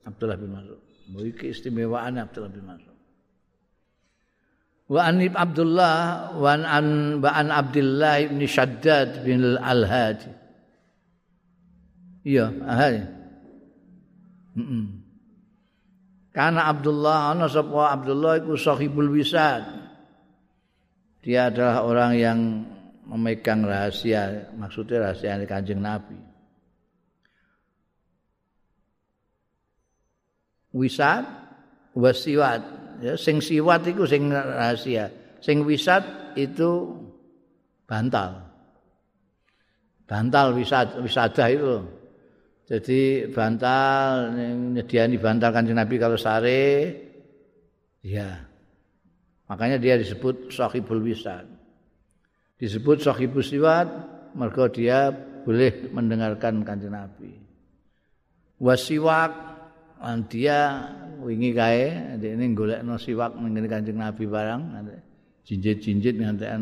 Abdullah 0.03 0.35
bin 0.35 0.51
Mas'ud. 0.51 0.79
Memiliki 1.07 1.47
istimewaan 1.47 2.19
Abdullah 2.19 2.51
bin 2.51 2.67
Mas'ud. 2.67 2.92
Wa 4.91 5.07
an 5.07 5.23
Abdullah 5.23 5.95
wa 6.35 6.53
an 6.53 7.17
wa 7.23 7.31
an 7.31 7.47
Abdullah 7.49 8.27
bin 8.27 8.43
Shaddad 8.43 9.23
bin 9.23 9.55
Al-Hadi. 9.55 10.31
Iya, 12.23 12.51
ahli. 12.63 13.03
Mm 14.53 14.63
-mm. 14.63 14.83
Karena 16.33 16.71
Abdullah 16.71 17.35
ana 17.35 17.51
sapa 17.51 17.93
Abdullah 17.93 18.39
iku 18.43 18.55
sahibul 18.55 19.11
wisad. 19.11 19.63
Dia 21.23 21.47
adalah 21.47 21.87
orang 21.87 22.11
yang 22.19 22.39
memegang 23.07 23.67
rahasia 23.67 24.51
maksudnya 24.55 25.11
rahasia 25.11 25.35
kanjeng 25.43 25.83
Nabi 25.83 26.15
wisat 30.73 31.27
wasiwat 31.93 32.63
ya 32.99 33.13
sing 33.17 33.39
siwat 33.39 33.87
itu 33.87 34.03
sing 34.05 34.29
rahasia. 34.29 35.09
Sing 35.39 35.63
wisat 35.63 36.33
itu 36.37 36.97
bantal. 37.87 38.43
Bantal 40.05 40.53
wisat 40.53 40.99
wisada 40.99 41.49
itu. 41.49 41.81
Jadi 42.63 43.27
bantal 43.31 44.31
nyediani 44.71 45.19
bantal 45.19 45.51
kanjeng 45.51 45.75
Nabi 45.75 45.95
kalau 45.99 46.15
sare 46.15 46.95
ya 47.99 48.39
makanya 49.51 49.77
dia 49.79 49.99
disebut 49.99 50.51
sahibul 50.51 51.03
wisat. 51.03 51.43
Disebut 52.55 53.03
sahibus 53.03 53.51
siwat 53.51 53.87
mergo 54.37 54.71
dia 54.71 55.11
boleh 55.43 55.91
mendengarkan 55.91 56.63
kanjeng 56.63 56.95
Nabi. 56.95 57.43
wasiwak 58.63 59.31
dia 60.31 60.87
wingi 61.23 61.55
kae 61.55 62.17
ini 62.19 62.53
golekno 62.53 62.99
siwak 62.99 63.33
ning 63.39 63.65
Kanjeng 63.65 63.99
Nabi 63.99 64.23
barang 64.27 64.61
jinjit-jinjit 65.43 66.19
ngantekan 66.19 66.61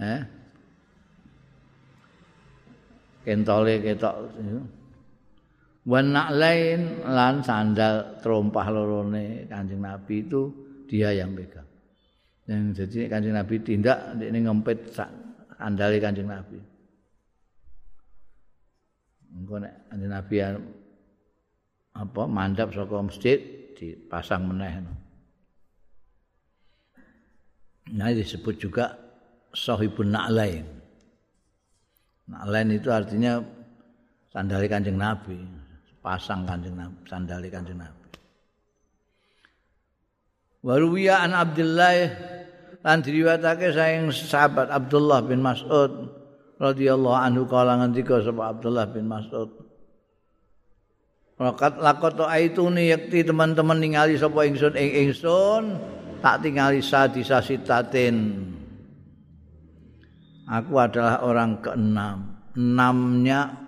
eh 0.00 0.20
kentole 3.24 3.80
ketok 3.80 4.16
wan 5.88 6.12
lain 6.12 7.04
lan 7.08 7.40
sandal 7.44 8.20
terompah 8.20 8.66
lorone 8.68 9.48
Kanjeng 9.48 9.80
Nabi 9.80 10.24
itu 10.24 10.42
dia 10.88 11.12
yang 11.12 11.32
pegang. 11.32 11.68
Yang 12.44 12.84
jadi 12.84 13.08
Kanjeng 13.08 13.36
Nabi 13.36 13.54
tindak 13.64 14.16
ini 14.20 14.38
ngempit 14.44 14.92
sandale 14.92 15.96
Kanjeng 16.00 16.28
Nabi. 16.28 16.60
Engko 19.34 19.56
nek 19.60 19.88
Kanjeng 19.88 20.12
Nabi 20.12 20.36
apa 21.94 22.22
mandap 22.26 22.74
saka 22.74 22.98
masjid 22.98 23.38
dipasang 23.78 24.50
meneh. 24.50 24.82
Nah 27.94 28.10
disebut 28.10 28.54
juga 28.58 28.98
sahibun 29.54 30.10
na'lain. 30.10 30.66
Na'lain 32.26 32.68
itu 32.74 32.90
artinya 32.90 33.38
sandali 34.32 34.66
kanjeng 34.66 34.98
Nabi. 34.98 35.38
pasang 36.04 36.44
kanjeng 36.44 36.76
Nabi, 36.76 37.00
sandali 37.08 37.48
kanjeng 37.48 37.80
Nabi. 37.80 38.12
Waruwiya 40.60 41.24
an 41.24 41.32
Abdullah 41.32 41.96
lan 42.84 43.00
diriwayatake 43.00 43.72
saing 43.72 44.12
sahabat 44.12 44.68
Abdullah 44.68 45.24
bin 45.24 45.40
Mas'ud 45.40 46.12
radhiyallahu 46.60 47.16
anhu 47.16 47.48
kala 47.48 47.80
ngendika 47.80 48.20
sapa 48.20 48.52
Abdullah 48.52 48.84
bin 48.92 49.08
Mas'ud 49.08 49.63
Rakat 51.34 51.82
lakot 51.82 52.14
aituni 52.22 52.94
yakti 52.94 53.26
teman-teman 53.26 53.82
ningali 53.82 54.14
sapa 54.14 54.46
ingsun 54.46 54.78
ing 54.78 54.90
ingsun 55.08 55.64
tak 56.22 56.46
tingali 56.46 56.78
sadi 56.78 57.26
sasitatin 57.26 58.46
Aku 60.44 60.76
adalah 60.78 61.24
orang 61.26 61.58
keenam 61.58 62.34
enamnya 62.54 63.64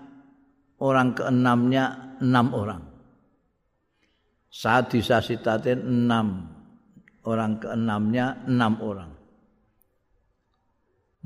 orang 0.79 1.13
keenamnya 1.17 2.15
enam 2.23 2.47
orang. 2.53 2.83
Saat 4.47 4.95
disasitatin 4.95 5.83
enam 5.85 6.49
orang 7.27 7.61
keenamnya 7.61 8.41
enam 8.47 8.73
orang. 8.81 9.11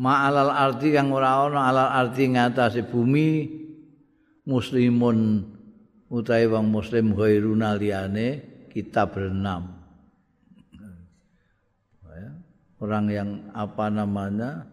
Ma'alal 0.01 0.49
arti 0.49 0.97
yang 0.97 1.13
ora 1.13 1.45
ana 1.45 1.69
alal 1.69 1.89
arti 1.93 2.25
ngatasi 2.25 2.89
bumi 2.89 3.45
muslimun 4.49 5.45
utawi 6.11 6.45
wong 6.51 6.67
muslim 6.67 7.15
ghairuna 7.15 7.79
liyane 7.79 8.43
kita 8.67 9.07
berenam. 9.07 9.79
Orang 12.81 13.13
yang 13.13 13.29
apa 13.53 13.93
namanya 13.93 14.65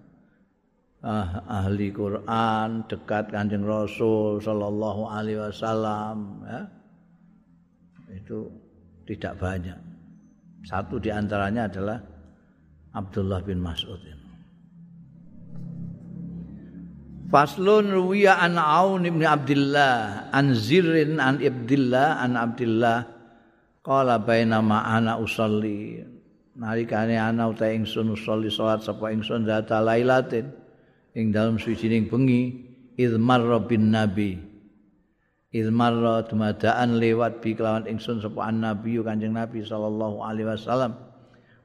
ah, 1.05 1.45
ahli 1.61 1.93
Quran, 1.93 2.89
dekat 2.89 3.29
Kanjeng 3.29 3.69
Rasul 3.69 4.41
sallallahu 4.41 5.13
alaihi 5.13 5.37
wasallam 5.37 6.41
ya. 6.49 6.65
Itu 8.09 8.49
tidak 9.05 9.37
banyak. 9.37 9.77
Satu 10.65 10.97
di 10.97 11.13
antaranya 11.13 11.69
adalah 11.69 12.01
Abdullah 12.97 13.45
bin 13.45 13.61
Mas'ud 13.61 14.01
ini. 14.01 14.18
Faslun 17.29 17.93
ruwiya 17.93 18.41
an 18.41 18.57
Aun 18.57 19.05
ibn 19.05 19.21
Abdullah 19.21 20.33
an 20.33 20.57
Zirin 20.57 21.21
an 21.21 21.45
Ibdillah 21.45 22.25
an 22.25 22.41
Abdullah 22.41 23.05
qala 23.85 24.17
bainama 24.17 24.89
ana 24.89 25.21
usolli 25.21 26.01
nalikane 26.57 27.21
ana 27.21 27.53
uta 27.53 27.69
ingsun 27.69 28.17
usolli 28.17 28.49
salat 28.49 28.81
sapa 28.81 29.13
ingsun 29.13 29.45
data 29.45 29.77
lailatin 29.85 30.49
ing 31.13 31.29
dalam 31.29 31.61
sucining 31.61 32.09
bengi 32.09 32.65
izmar 32.97 33.45
bin 33.69 33.93
nabi. 33.93 34.41
Izmar 35.53 36.01
dumadaan 36.33 36.97
lewat 36.97 37.45
bi 37.45 37.53
kelawan 37.53 37.85
ingsun 37.93 38.25
sapa 38.25 38.49
an 38.49 38.65
nabi 38.65 38.97
kanjeng 39.05 39.37
nabi 39.37 39.61
sallallahu 39.61 40.25
alaihi 40.25 40.49
wasallam 40.49 40.97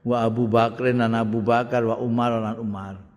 wa 0.04 0.28
Abu 0.28 0.44
Bakar 0.44 0.92
dan 0.92 1.16
Abu 1.16 1.40
Bakar 1.40 1.80
wa 1.88 1.96
Umar 1.96 2.36
dan 2.36 2.60
Umar 2.60 3.13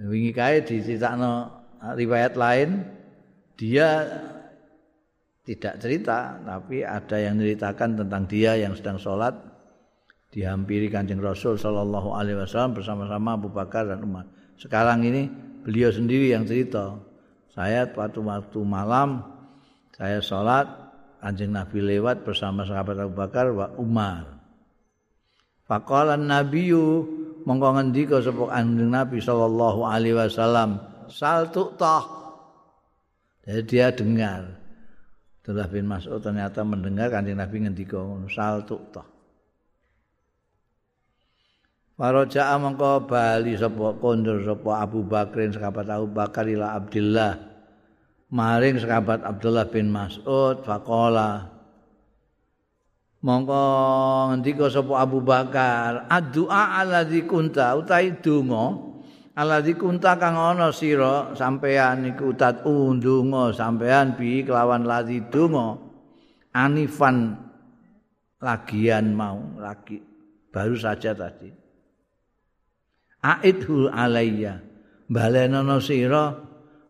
wingi 0.00 0.32
kae 0.32 0.64
diceritakno 0.64 1.50
riwayat 1.96 2.36
lain 2.36 2.84
dia 3.56 4.08
tidak 5.44 5.80
cerita 5.80 6.40
tapi 6.40 6.84
ada 6.84 7.16
yang 7.20 7.36
menceritakan 7.36 8.00
tentang 8.04 8.22
dia 8.28 8.56
yang 8.56 8.72
sedang 8.72 8.96
sholat 8.96 9.36
dihampiri 10.30 10.88
kanjeng 10.88 11.20
Rasul 11.20 11.58
Shallallahu 11.58 12.14
Alaihi 12.14 12.38
Wasallam 12.38 12.78
bersama-sama 12.78 13.34
Abu 13.36 13.50
Bakar 13.50 13.88
dan 13.88 14.00
Umar 14.06 14.24
sekarang 14.60 15.08
ini 15.08 15.32
beliau 15.64 15.88
sendiri 15.88 16.32
yang 16.36 16.44
cerita. 16.44 17.00
Saya 17.50 17.88
waktu 17.88 18.20
waktu 18.20 18.60
malam 18.60 19.24
saya 19.96 20.20
sholat 20.20 20.68
anjing 21.24 21.52
Nabi 21.52 21.80
lewat 21.80 22.28
bersama 22.28 22.68
sahabat 22.68 23.00
Abu 23.00 23.16
Bakar 23.16 23.48
wa 23.56 23.72
Umar. 23.80 24.40
Faqala 25.64 26.20
Nabiyu 26.20 27.08
mongko 27.44 27.68
ngendika 27.76 28.20
sapa 28.24 28.50
anjing 28.52 28.90
Nabi 28.90 29.18
sallallahu 29.20 29.80
alaihi 29.84 30.16
wasallam 30.16 30.80
sal 31.10 31.48
tuqtah. 31.50 32.04
Jadi 33.44 33.62
dia 33.66 33.88
dengar. 33.90 34.60
Abdullah 35.40 35.68
bin 35.72 35.88
Mas'ud 35.90 36.20
ternyata 36.22 36.62
mendengar 36.62 37.10
kanjeng 37.10 37.40
Nabi 37.40 37.66
ngendika 37.66 37.98
sal 38.30 38.62
tuqtah. 38.64 39.06
Faraja'a 42.00 42.56
mengko 42.56 43.04
bali 43.04 43.60
sapa 43.60 43.92
kondur 44.00 44.40
sapa 44.40 44.88
Abu 44.88 45.04
Bakrin 45.04 45.52
sahabat 45.52 45.84
Abu 45.84 46.08
Bakar 46.08 46.48
ila 46.48 46.72
Abdullah 46.72 47.36
maring 48.32 48.80
sahabat 48.80 49.20
Abdullah 49.20 49.68
bin 49.68 49.92
Mas'ud 49.92 50.64
faqala 50.64 51.59
mongko 53.20 53.62
ngendika 54.32 54.66
sapa 54.72 55.04
Abu 55.04 55.20
Bakar? 55.20 56.08
Addu'a 56.08 56.80
alladzi 56.80 57.24
kunta 57.28 57.76
utai 57.76 58.20
donga 58.20 58.90
alladzi 59.36 59.76
kunta 59.76 60.20
kang 60.20 60.36
ana 60.36 60.72
sira 60.72 61.32
sampean 61.36 62.04
iku 62.12 62.36
tat 62.36 62.64
undunga 62.64 63.52
sampean 63.56 64.16
bi 64.16 64.44
kelawan 64.44 64.84
ladzi 64.84 65.24
donga. 65.28 65.88
Anifan 66.50 67.38
lagian 68.42 69.14
mau 69.14 69.54
lagi 69.62 70.02
baru 70.50 70.74
saja 70.74 71.14
tadi. 71.14 71.46
Aidhu 73.22 73.86
alayya 73.86 74.58
balenono 75.06 75.78
sira 75.78 76.34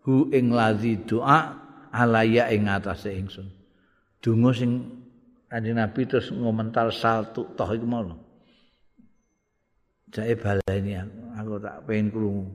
hu 0.08 0.32
ing 0.32 0.48
ladzi 0.48 0.96
doa 1.04 1.60
alayya 1.92 2.48
ing 2.56 2.72
atase 2.72 3.12
ingsun. 3.20 3.52
Donga 4.24 4.56
sing 4.56 4.99
kanjeng 5.50 5.76
nabi 5.76 6.06
terus 6.06 6.30
ngomentar 6.30 6.94
saltu 6.94 7.42
toh 7.58 7.68
iku 7.74 7.86
mau 7.86 8.06
jae 10.10 10.34
baleni 10.34 10.98
aku, 11.38 11.62
tak 11.62 11.86
pengen 11.86 12.10
krungu. 12.10 12.46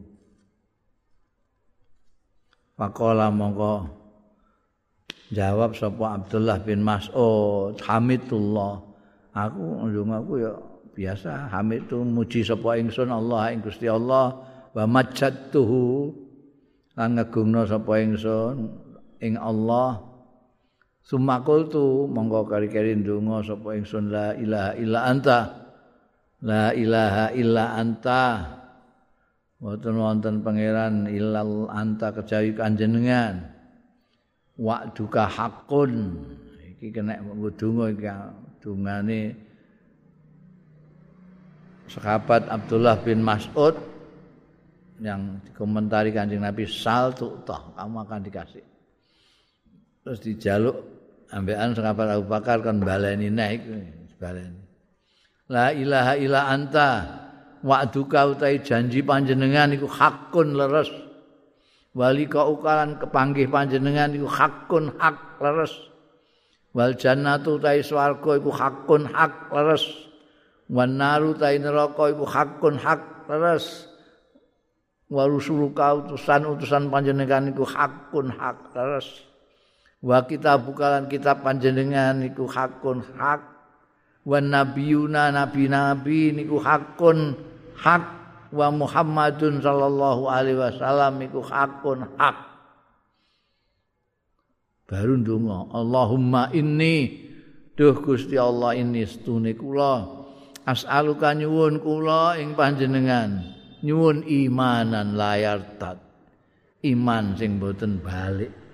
Pakola 2.76 3.32
mongko 3.32 3.88
jawab 5.32 5.72
sapa 5.80 6.20
Abdullah 6.20 6.60
bin 6.60 6.84
Mas'ud 6.84 7.80
Hamidullah. 7.80 8.84
Aku 9.36 9.88
ndongaku 9.88 10.34
ya 10.44 10.52
biasa 10.96 11.52
hamid 11.52 11.88
itu 11.88 12.00
muji 12.04 12.40
sapa 12.44 12.80
ingsun 12.80 13.12
Allah 13.12 13.52
ing 13.52 13.60
Gusti 13.64 13.88
Allah 13.88 14.36
wa 14.72 14.84
majjatuhu 14.88 16.12
lan 16.96 17.20
ngagungna 17.20 17.68
sapa 17.68 18.00
ingsun 18.00 18.72
ing 19.20 19.36
Allah 19.36 20.00
sumakul 21.06 21.70
tu 21.70 22.10
monggo 22.10 22.50
kari-kari 22.50 22.98
ndonga 22.98 23.46
sapa 23.46 23.78
ingsun 23.78 24.10
la 24.10 24.34
ilaha 24.34 24.72
illa 24.82 25.00
anta. 25.06 25.40
La 26.42 26.74
ilaha 26.74 27.26
illa 27.38 27.66
anta. 27.78 28.26
Wonten 29.62 29.96
wonten 29.96 30.36
pangeran 30.44 31.08
ilal 31.08 31.70
anta 31.72 32.12
kejawi 32.12 32.58
kanjenengan. 32.58 33.54
Wa 34.58 34.90
duka 34.92 35.30
hakun. 35.30 36.22
Iki 36.76 36.92
kena 36.92 37.22
ngudungo 37.24 37.88
iki 37.94 38.10
dungane 38.60 39.46
sahabat 41.86 42.50
Abdullah 42.50 42.98
bin 43.06 43.22
Mas'ud 43.22 43.78
yang 44.98 45.38
dikomentari 45.46 46.10
kanjeng 46.10 46.42
Nabi 46.42 46.66
sal 46.66 47.14
toh 47.14 47.38
kamu 47.46 47.98
akan 48.06 48.20
dikasih. 48.26 48.66
Terus 50.06 50.20
dijaluk 50.22 50.95
ambekan 51.34 51.74
sahabat 51.74 52.08
Abu 52.20 52.26
Bakar 52.30 52.62
kan 52.62 52.78
baleni 52.82 53.34
naik 53.34 53.66
baleni. 54.22 54.62
La 55.50 55.70
ilaha 55.70 56.14
illa 56.18 56.42
anta 56.50 56.90
wa'duka 57.62 58.34
utai 58.34 58.62
janji 58.62 59.02
panjenengan 59.06 59.74
iku 59.74 59.86
hakun 59.90 60.58
leres. 60.58 60.90
Wali 61.96 62.28
ka 62.28 62.44
ukalan 62.46 63.00
kepanggih 63.00 63.48
panjenengan 63.48 64.12
iku 64.14 64.28
hakun 64.28 64.94
hak 64.98 65.42
leres. 65.42 65.74
Wal 66.76 66.98
jannatu 66.98 67.62
ta 67.62 67.74
swarga 67.80 68.42
iku 68.42 68.52
hakun 68.52 69.06
hak 69.10 69.54
leres. 69.54 69.86
Wan 70.70 70.98
naru 70.98 71.38
ta 71.38 71.54
neraka 71.54 72.10
iku 72.10 72.26
hakun 72.26 72.76
hak 72.82 73.30
leres. 73.30 73.90
Wa 75.06 75.30
rusuluka 75.30 75.94
utusan-utusan 76.02 76.90
panjenengan 76.90 77.54
iku 77.54 77.66
hakun 77.70 78.34
hak 78.34 78.74
leres 78.74 79.25
wa 80.06 80.22
kitab 80.30 80.70
bukalan 80.70 81.10
kitab 81.10 81.42
panjenengan 81.42 82.22
iku 82.22 82.46
hakun 82.46 83.02
hak. 83.18 83.42
Wa 84.22 84.38
nabiyuna 84.38 85.34
nabi-nabi 85.34 86.30
niku 86.38 86.62
hakun 86.62 87.34
hak. 87.74 88.06
Wa 88.54 88.70
Muhammadun 88.70 89.66
sallallahu 89.66 90.30
alaihi 90.30 90.62
wasallam 90.62 91.18
iku 91.26 91.42
hakun 91.42 92.06
hak. 92.22 92.38
Baru 94.86 95.18
ndonga 95.18 95.74
Allahumma 95.74 96.54
inni 96.54 97.26
duh 97.74 97.98
Gusti 97.98 98.38
Allah 98.38 98.78
ini 98.78 99.02
stune 99.10 99.58
kula. 99.58 100.06
As'aluka 100.70 101.34
nyuwun 101.34 101.82
kula 101.82 102.38
ing 102.38 102.54
panjenengan. 102.54 103.42
Nyuwun 103.82 104.22
imanan 104.30 105.18
layar 105.18 105.82
tat. 105.82 105.98
Iman 106.86 107.34
sing 107.34 107.58
boten 107.58 107.98
balik 107.98 108.65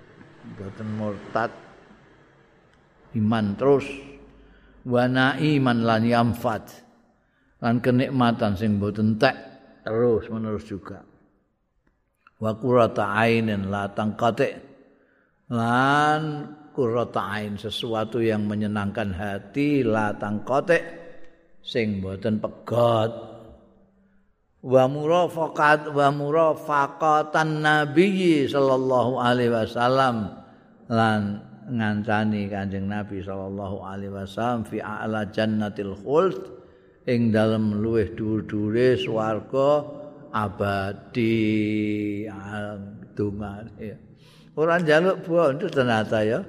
boten 0.58 0.88
murtad. 0.98 1.52
Iman 3.14 3.54
terus. 3.54 3.86
Wana 4.82 5.38
iman 5.38 5.78
lan 5.86 6.02
yamfat. 6.02 6.64
Lan 7.62 7.78
kenikmatan 7.78 8.58
sing 8.58 8.82
boten 8.82 9.16
tek 9.16 9.36
terus 9.86 10.26
menerus 10.30 10.66
juga. 10.66 11.02
Wa 12.42 12.58
qurrata 12.58 13.14
ainin 13.14 13.70
la 13.70 13.86
tangkate 13.94 14.50
lan 15.54 16.22
qurrata 16.74 17.38
ain 17.38 17.54
sesuatu 17.54 18.18
yang 18.18 18.50
menyenangkan 18.50 19.14
hati 19.14 19.86
la 19.86 20.10
tangkate 20.18 20.78
sing 21.62 22.02
boten 22.02 22.42
pegot 22.42 23.31
wa 24.62 24.86
murafaqat 24.86 25.90
wa 25.90 26.06
murafaqatan 26.14 27.66
nabi 27.66 28.46
sallallahu 28.46 29.18
alaihi 29.18 29.50
wasallam. 29.50 30.38
Lan 30.86 31.42
ngancani 31.66 32.46
kanjeng 32.46 32.86
nabi 32.86 33.22
sallallahu 33.22 33.82
alaihi 33.82 34.14
wasallam 34.14 34.62
fi 34.66 34.78
a'la 34.78 35.26
jannatil 35.30 35.94
khuld 35.98 36.38
ing 37.10 37.34
dalem 37.34 37.82
luweh 37.82 38.14
dhuwur-dhuwure 38.14 38.98
swarga 38.98 39.82
abadi. 40.30 42.30
Donga 43.12 43.68
ya 43.76 43.96
ora 44.56 44.80
njaluk 44.80 45.28
bondo 45.28 45.68
ternyata 45.68 46.24
ya. 46.24 46.40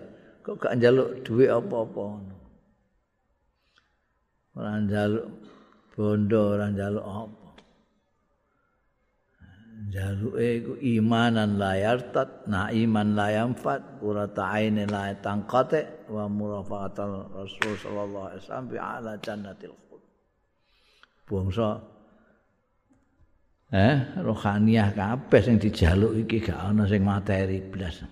Kok 0.44 0.60
gak 0.60 0.76
njaluk 0.76 1.24
duit 1.24 1.48
apa-apa 1.48 2.04
ora 4.60 4.76
njaluk 4.80 5.28
bondo 5.96 6.42
ora 6.56 6.68
njaluk 6.68 7.04
apa 7.04 7.43
jaluke 9.92 10.64
iku 10.64 10.74
imanan 10.80 11.60
layar 11.60 12.14
tat 12.14 12.48
na 12.48 12.72
iman 12.72 13.18
layam 13.18 13.52
fat 13.58 14.00
qurata 14.00 14.54
ainin 14.56 14.88
la 14.88 15.12
tangqate 15.18 16.08
wa 16.08 16.30
murafaqatul 16.30 17.34
rasul 17.34 17.74
sallallahu 17.76 18.28
alaihi 18.32 18.42
wasallam 18.46 18.68
bi 18.70 18.78
ala 18.78 19.12
jannatil 19.20 19.76
khuld. 19.90 20.04
Bangsa 21.28 21.70
eh 23.74 23.96
rohaniah 24.22 24.94
kabeh 24.94 25.42
sing 25.42 25.58
dijaluk 25.58 26.14
iki 26.22 26.38
gak 26.46 26.62
ana 26.62 26.86
sing 26.86 27.02
materi 27.02 27.58
blas. 27.58 28.06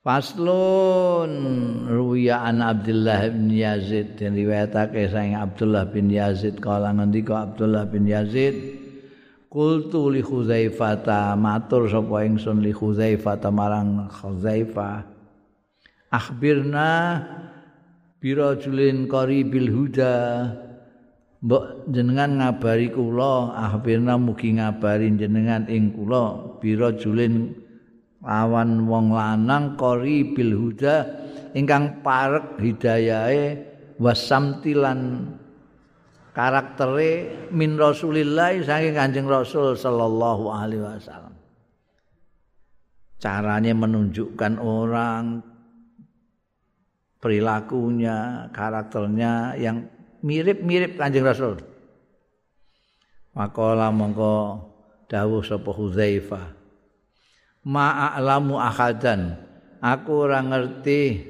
Faslun 0.00 1.32
ruwiya 1.84 2.48
an 2.48 2.64
Abdullah 2.64 3.28
bin 3.28 3.52
Yazid 3.52 4.16
dan 4.16 4.32
riwayatake 4.32 5.12
saing 5.12 5.36
Abdullah 5.36 5.84
bin 5.92 6.08
Yazid 6.08 6.56
kala 6.56 6.88
ngendika 6.96 7.44
Abdullah 7.44 7.84
bin 7.84 8.08
Yazid 8.08 8.79
Qultu 9.50 10.14
li 10.14 10.22
Khuzaifah 10.22 11.34
matur 11.34 11.90
sapa 11.90 12.22
ingsun 12.22 12.62
li 12.62 12.70
Khuzaifah 12.70 13.34
marang 13.50 14.06
Khuzaifah 14.06 15.02
Akhbirna 16.10 17.18
birajulin 18.22 19.10
qaribil 19.10 19.70
huda. 19.74 20.14
Mbok 21.42 21.88
jenengan 21.90 22.36
ngabari 22.36 22.94
kula 22.94 23.56
akhbirna 23.56 24.20
mugi 24.20 24.54
ngabari 24.54 25.10
jenengan 25.18 25.66
ing 25.66 25.94
kula. 25.98 26.58
Birajulin 26.62 27.50
lawan 28.22 28.86
wong 28.86 29.14
lanang 29.14 29.74
qaribil 29.74 30.54
huda 30.54 31.10
ingkang 31.58 32.06
parek 32.06 32.54
hidayahe 32.58 33.66
wasamtilan 33.98 35.26
karaktere 36.30 37.46
min 37.50 37.74
Rasulillah 37.74 38.54
saking 38.62 38.94
Kanjeng 38.94 39.26
Rasul 39.26 39.74
sallallahu 39.74 40.50
alaihi 40.50 40.82
wasallam. 40.82 41.34
Caranya 43.20 43.76
menunjukkan 43.76 44.56
orang 44.56 45.44
perilakunya, 47.20 48.48
karakternya 48.48 49.60
yang 49.60 49.84
mirip-mirip 50.24 50.96
Kanjeng 50.96 51.28
Rasul. 51.28 51.60
Maqala 53.36 53.92
mongko 53.92 54.64
dawuh 55.06 55.44
sapa 55.44 55.70
Hudzaifah. 55.70 56.56
Ma'alamu 57.68 58.56
akhadan. 58.56 59.36
Aku 59.84 60.28
ora 60.28 60.40
ngerti 60.40 61.20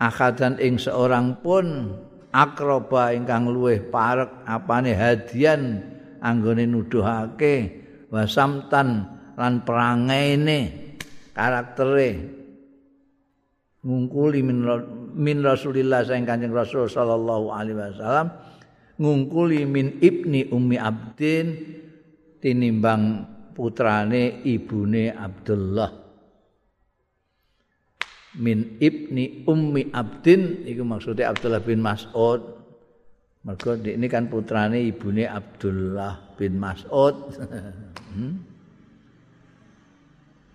akhadan 0.00 0.60
ing 0.60 0.80
seorang 0.80 1.40
pun 1.44 1.92
akroba 2.36 3.16
ingkang 3.16 3.48
luweh 3.48 3.80
parek 3.88 4.44
apane 4.44 4.92
hadian 4.92 5.80
anggone 6.20 6.68
nuduhake 6.68 7.54
wasamtan 8.12 9.08
lan 9.40 9.64
perangaine 9.64 10.92
karaktere. 11.32 12.36
Ngungkuli 13.86 14.42
min, 14.42 14.66
min 15.14 15.38
Rasulillah 15.46 16.02
saing 16.02 16.26
Kanjeng 16.26 16.50
Rasul 16.50 16.90
sallallahu 16.90 17.54
alaihi 17.54 17.78
wasallam 17.78 18.34
ngungkuli 18.98 19.62
min 19.62 20.02
ibni 20.02 20.50
ummi 20.50 20.74
abdin 20.74 21.54
tinimbang 22.42 23.22
putrane 23.54 24.42
ibune 24.42 25.14
Abdullah 25.14 26.05
min 28.36 28.76
ibni 28.78 29.44
ummi 29.48 29.88
abdin 29.92 30.64
iku 30.68 30.84
maksudnya 30.84 31.32
Abdullah 31.32 31.64
bin 31.64 31.80
Mas'ud. 31.80 32.40
Mergo 33.46 33.78
ini 33.78 34.06
kan 34.10 34.26
putrane 34.26 34.82
ibune 34.82 35.24
Abdullah 35.26 36.36
bin 36.36 36.60
Mas'ud. 36.60 37.16
Hmm? 38.16 38.32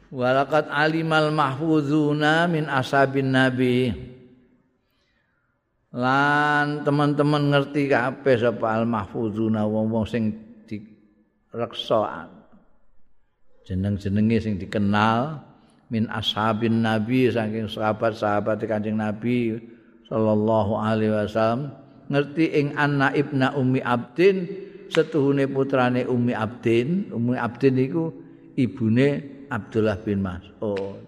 Walakat 0.10 0.66
alimal 0.74 1.30
mahfuzuna 1.30 2.50
min 2.50 2.66
ashabin 2.66 3.30
nabi. 3.30 3.94
Lan 5.94 6.82
teman-teman 6.82 7.54
ngerti 7.54 7.86
kabeh 7.86 8.42
sapa 8.42 8.82
al 8.82 8.90
mahfuzuna 8.90 9.62
wong-wong 9.70 10.10
sing 10.10 10.34
direksa 10.66 12.34
jeneng-jenenge 13.68 14.38
sing 14.42 14.54
dikenal 14.58 15.51
min 15.92 16.08
ashabin 16.08 16.80
nabi 16.80 17.28
saking 17.28 17.68
sahabat-sahabat 17.68 18.64
Kanjeng 18.64 18.96
Nabi 18.96 19.60
sallallahu 20.08 20.80
alaihi 20.80 21.12
wasallam 21.12 21.76
ngerti 22.08 22.48
ing 22.56 22.80
anna 22.80 23.12
ibna 23.12 23.52
ummi 23.60 23.84
abdin 23.84 24.48
setuhune 24.92 25.48
putrane 25.48 26.04
ummi 26.04 26.36
abdin. 26.36 27.08
Ummi 27.16 27.40
abdin 27.40 27.80
iku 27.80 28.12
ibune 28.60 29.40
Abdullah 29.48 30.00
bin 30.04 30.20
Mas'ud. 30.20 31.00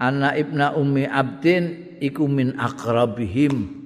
Anna 0.00 0.32
ibna 0.34 0.72
ummi 0.74 1.04
abdin 1.04 1.96
iku 2.00 2.24
min 2.26 2.56
akrabihim 2.58 3.84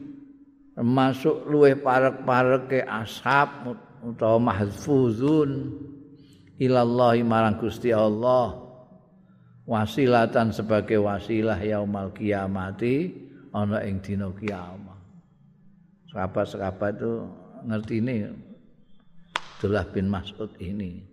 termasuk 0.78 1.42
luweh 1.50 1.74
parek-pareke 1.74 2.86
ashab 2.86 3.74
utawa 3.98 4.38
mahfuzun 4.54 5.74
ilallahi 6.54 7.26
marang 7.26 7.58
Gusti 7.58 7.90
Allah 7.90 8.67
wasilatan 9.68 10.48
sebagai 10.48 10.96
wasilah 10.96 11.60
yaumal 11.60 12.08
kiamati 12.16 13.12
ana 13.52 13.84
ing 13.84 14.00
dina 14.00 14.32
kiamat. 14.32 14.96
Sahabat-sahabat 16.08 16.96
itu 16.96 17.12
ngerti 17.68 17.94
ini 18.00 18.16
Abdullah 19.36 19.84
bin 19.92 20.08
Mas'ud 20.08 20.48
ini. 20.56 21.04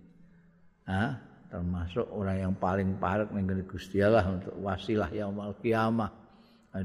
Ha? 0.88 1.36
termasuk 1.56 2.04
orang 2.12 2.38
yang 2.44 2.54
paling 2.60 3.00
parek 3.00 3.32
ning 3.32 3.48
Gusti 3.64 4.04
Allah 4.04 4.28
untuk 4.28 4.52
wasilah 4.60 5.08
yaumal 5.16 5.56
kiamah. 5.64 6.12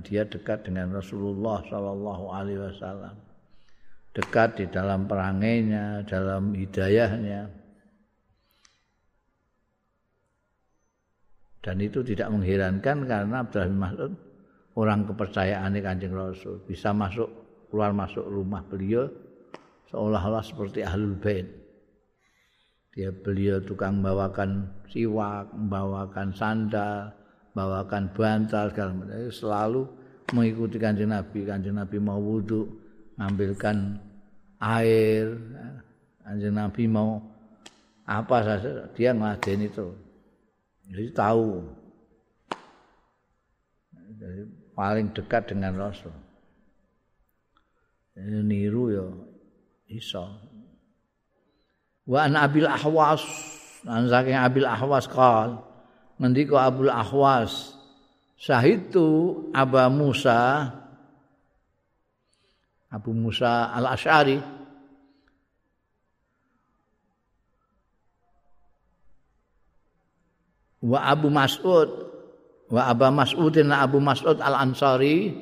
Dia 0.06 0.22
dekat 0.22 0.70
dengan 0.70 0.94
Rasulullah 0.94 1.66
sallallahu 1.66 2.30
alaihi 2.30 2.62
wasallam. 2.62 3.18
Dekat 4.14 4.62
di 4.62 4.66
dalam 4.70 5.10
perangainya, 5.10 6.06
dalam 6.06 6.54
hidayahnya. 6.54 7.50
Dan 11.60 11.76
itu 11.84 12.00
tidak 12.00 12.32
mengherankan 12.32 13.04
karena 13.04 13.44
Abdullah 13.44 13.68
bin 13.68 13.80
Mas'ud 13.80 14.12
orang 14.80 15.04
kepercayaan 15.04 15.76
Kanjeng 15.76 16.16
Rasul 16.16 16.64
bisa 16.64 16.96
masuk 16.96 17.28
keluar 17.68 17.92
masuk 17.92 18.24
rumah 18.24 18.64
beliau 18.64 19.06
seolah-olah 19.92 20.40
seperti 20.40 20.80
ahlul 20.86 21.20
bait. 21.20 21.46
Dia 22.90 23.14
beliau 23.14 23.62
tukang 23.62 24.02
bawakan 24.02 24.66
siwak, 24.90 25.54
membawakan 25.54 26.34
sandal, 26.34 27.14
bawakan 27.54 28.10
bantal 28.10 28.66
segala 28.74 28.90
macam. 28.96 29.30
Selalu 29.30 29.82
mengikuti 30.34 30.76
kanjeng 30.82 31.14
Nabi. 31.14 31.46
Kanjeng 31.46 31.78
Nabi 31.78 31.96
mau 32.02 32.18
wudhu, 32.18 32.66
ngambilkan 33.14 33.94
air. 34.58 35.38
Kanjeng 36.26 36.54
Nabi 36.58 36.82
mau 36.90 37.22
apa 38.10 38.36
saja, 38.42 38.90
dia 38.98 39.14
ngeladen 39.14 39.70
itu. 39.70 39.86
Jadi 40.90 41.06
tahu. 41.14 41.62
Jadi 44.18 44.42
paling 44.74 45.14
dekat 45.14 45.54
dengan 45.54 45.78
Rasul. 45.78 46.12
Ini 48.18 48.42
niru 48.42 48.84
ya 48.90 49.06
iso. 49.86 50.26
Wa 52.10 52.26
an 52.26 52.34
Abil 52.34 52.66
Ahwas, 52.66 53.22
an 53.86 54.10
saking 54.10 54.34
Abil 54.34 54.66
Ahwas 54.66 55.06
qal, 55.06 55.62
ngendika 56.18 56.68
Abul 56.68 56.90
Ahwas, 56.90 57.78
sahitu 58.34 59.46
Aba 59.54 59.86
Musa 59.86 60.74
Abu 62.90 63.14
Musa 63.14 63.70
Al-Asy'ari 63.70 64.59
wa 70.84 70.98
Abu 71.04 71.28
Mas'ud. 71.28 72.10
Wa 72.70 72.86
Aba 72.86 73.10
Mas'udin 73.10 73.74
Abu 73.74 73.98
Mas'ud 73.98 74.38
Al-Ansari. 74.38 75.34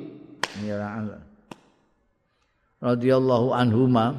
Radhiyallahu 2.81 3.53
anhuma. 3.53 4.17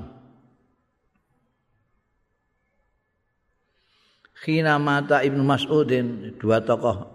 Khina 4.40 4.78
mata 4.78 5.26
Ibnu 5.26 5.42
Mas'udin 5.42 6.38
dua 6.38 6.62
tokoh 6.64 7.12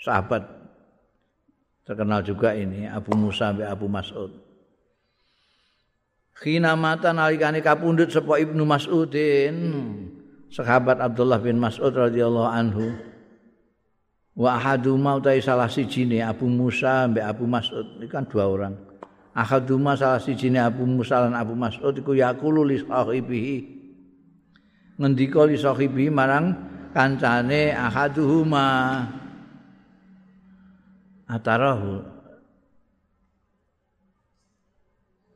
sahabat 0.00 0.46
terkenal 1.84 2.24
juga 2.24 2.56
ini 2.56 2.88
Abu 2.88 3.12
Musa 3.18 3.50
dan 3.52 3.66
Abu 3.66 3.90
Mas'ud. 3.90 4.30
Khina 6.38 6.78
mata 6.78 7.10
nalikane 7.10 7.60
kapundhut 7.66 8.14
sapa 8.14 8.38
Ibnu 8.40 8.62
Mas'udin. 8.62 9.56
Sahabat 10.54 11.02
Abdullah 11.02 11.42
bin 11.42 11.58
Mas'ud 11.58 11.90
radhiyallahu 11.90 12.46
anhu. 12.48 13.15
Wa 14.36 14.60
ahaduma 14.60 15.16
utai 15.16 15.40
salah 15.40 15.64
siji 15.64 16.04
Abu 16.20 16.44
Musa 16.44 17.08
mbek 17.08 17.24
Abu 17.24 17.48
Mas'ud. 17.48 17.96
Ini 17.96 18.04
kan 18.04 18.28
dua 18.28 18.44
orang. 18.44 18.76
Ahaduma 19.32 19.96
salah 19.96 20.20
siji 20.20 20.52
Abu 20.60 20.84
Musa 20.84 21.24
dan 21.24 21.32
Abu 21.32 21.56
Mas'ud 21.56 21.96
iku 21.96 22.12
yaqulu 22.12 22.68
li 22.68 22.76
sahibihi. 22.84 23.58
Ngendika 25.00 25.48
li 25.48 25.56
sahibi 25.56 26.12
marang 26.12 26.52
kancane 26.92 27.72
ahaduhuma. 27.72 28.68
Atarahu. 31.26 32.04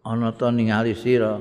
Ana 0.04 0.32
to 0.36 0.48
ningali 0.52 0.92
sira 0.96 1.40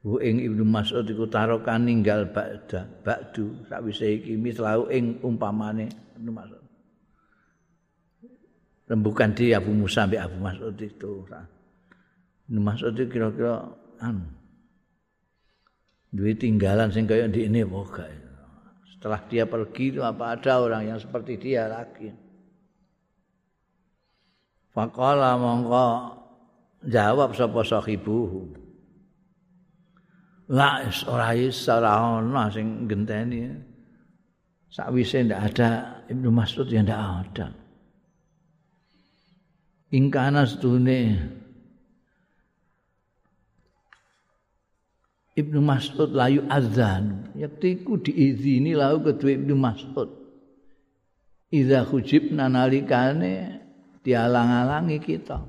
Bu 0.00 0.16
ing 0.24 0.40
Ibnu 0.40 0.64
Mas'ud 0.64 1.04
iku 1.04 1.28
tarokan 1.28 1.84
ninggal 1.84 2.32
ba'da 2.32 2.88
ba'du. 3.04 3.68
Sakwise 3.68 4.16
iki 4.16 4.32
mislau 4.40 4.88
ing 4.88 5.20
umpamane 5.20 5.92
Ibnu 6.16 6.30
Mas'ud. 6.32 6.64
Rembukan 8.88 9.36
di 9.36 9.52
Abu 9.52 9.70
Musa 9.76 10.08
sampai 10.08 10.18
Abu 10.24 10.40
Mas'ud 10.40 10.72
itu. 10.80 11.28
Ibnu 12.48 12.60
Mas'ud 12.64 12.96
itu 12.96 13.12
kira-kira 13.12 13.68
anu 14.00 14.24
duit 16.10 16.42
tinggalan 16.42 16.90
sing 16.90 17.06
kaya 17.06 17.30
di 17.30 17.46
ini 17.46 17.62
moga 17.62 18.02
setelah 19.00 19.22
dia 19.30 19.48
pergi 19.48 19.96
itu 19.96 20.04
apa 20.04 20.36
ada 20.36 20.60
orang 20.60 20.92
yang 20.92 21.00
seperti 21.00 21.40
dia 21.40 21.64
lagi? 21.72 22.12
Faqala 24.76 25.40
mongko. 25.40 26.20
Jawab 26.84 27.32
sapa 27.32 27.64
sahibuhu 27.64 28.59
La 30.50 30.82
ora 31.06 31.30
isa 31.38 31.78
ora 31.78 32.18
ana 32.18 32.50
sing 32.50 32.90
genteni. 32.90 33.46
Sakwise 34.70 35.22
ndak 35.22 35.40
ada 35.50 35.68
Ibnu 36.10 36.30
Mas'ud 36.34 36.66
yang 36.66 36.90
ndak 36.90 36.98
ada. 36.98 37.46
Ingkana 39.94 40.46
setune 40.46 40.98
Ibnu 45.38 45.62
Mas'ud 45.62 46.10
layu 46.10 46.42
azan 46.50 47.30
yaktiku 47.38 48.02
diizini 48.02 48.74
lau 48.74 48.98
kedua 49.02 49.30
Ibnu 49.38 49.54
Mas'ud 49.54 50.10
Iza 51.50 51.82
hujib 51.82 52.30
nalikane 52.30 53.58
dialang-alangi 54.06 55.02
kita. 55.02 55.42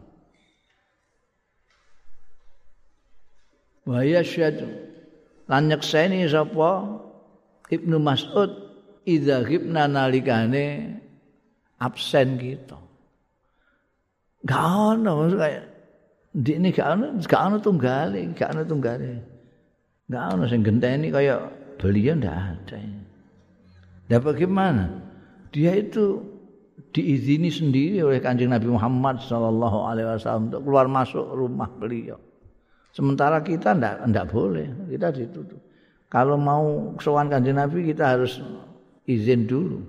Wa 3.85 4.01
yasyadu 4.01 4.90
lan 5.51 5.67
nyekseni 5.67 6.23
sapa 6.31 7.03
Ibnu 7.67 7.99
Mas'ud 7.99 8.51
idza 9.03 9.43
ghibna 9.43 9.91
nalikane 9.91 10.95
absen 11.83 12.39
kita. 12.39 12.79
Gak 14.47 14.65
ono 14.65 15.27
kayak 15.35 15.63
di 16.31 16.55
ini 16.55 16.71
gak 16.71 16.87
ono 16.95 17.05
gak 17.19 17.41
ono 17.51 17.57
tunggale, 17.59 18.31
gak 18.31 18.49
ono 18.55 18.63
tunggale. 18.63 19.11
Enggak 20.11 20.23
ada 20.27 20.45
yang 20.51 20.63
genteni 20.67 21.07
kayak 21.07 21.39
beliau 21.79 22.19
enggak 22.19 22.35
ada. 22.35 22.79
Dan 24.11 24.19
bagaimana? 24.19 24.83
Dia 25.55 25.71
itu 25.79 26.19
diizini 26.91 27.47
sendiri 27.47 28.03
oleh 28.03 28.19
kanjeng 28.19 28.51
Nabi 28.51 28.67
Muhammad 28.67 29.23
Sallallahu 29.23 29.87
Alaihi 29.87 30.11
Wasallam 30.11 30.51
untuk 30.51 30.67
keluar 30.67 30.91
masuk 30.91 31.23
rumah 31.31 31.71
beliau. 31.79 32.19
Sementara 32.91 33.39
kita 33.39 33.71
enggak 33.71 33.95
enggak 34.03 34.25
boleh, 34.27 34.67
kita 34.91 35.07
ditutup. 35.15 35.59
Kalau 36.11 36.35
mau 36.35 36.91
sowan 36.99 37.31
kanjeng 37.31 37.55
Nabi 37.55 37.87
kita 37.87 38.19
harus 38.19 38.43
izin 39.07 39.47
dulu. 39.47 39.79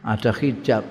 Ada 0.00 0.32
hijab. 0.32 0.84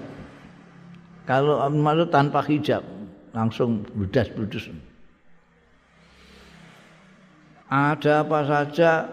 Kalau 1.26 1.65
masuk 1.74 2.13
tanpa 2.13 2.45
hijab 2.45 2.86
langsung 3.34 3.82
bludas-bludus. 3.98 4.69
ada 7.65 8.21
apa 8.21 8.39
saja 8.45 9.10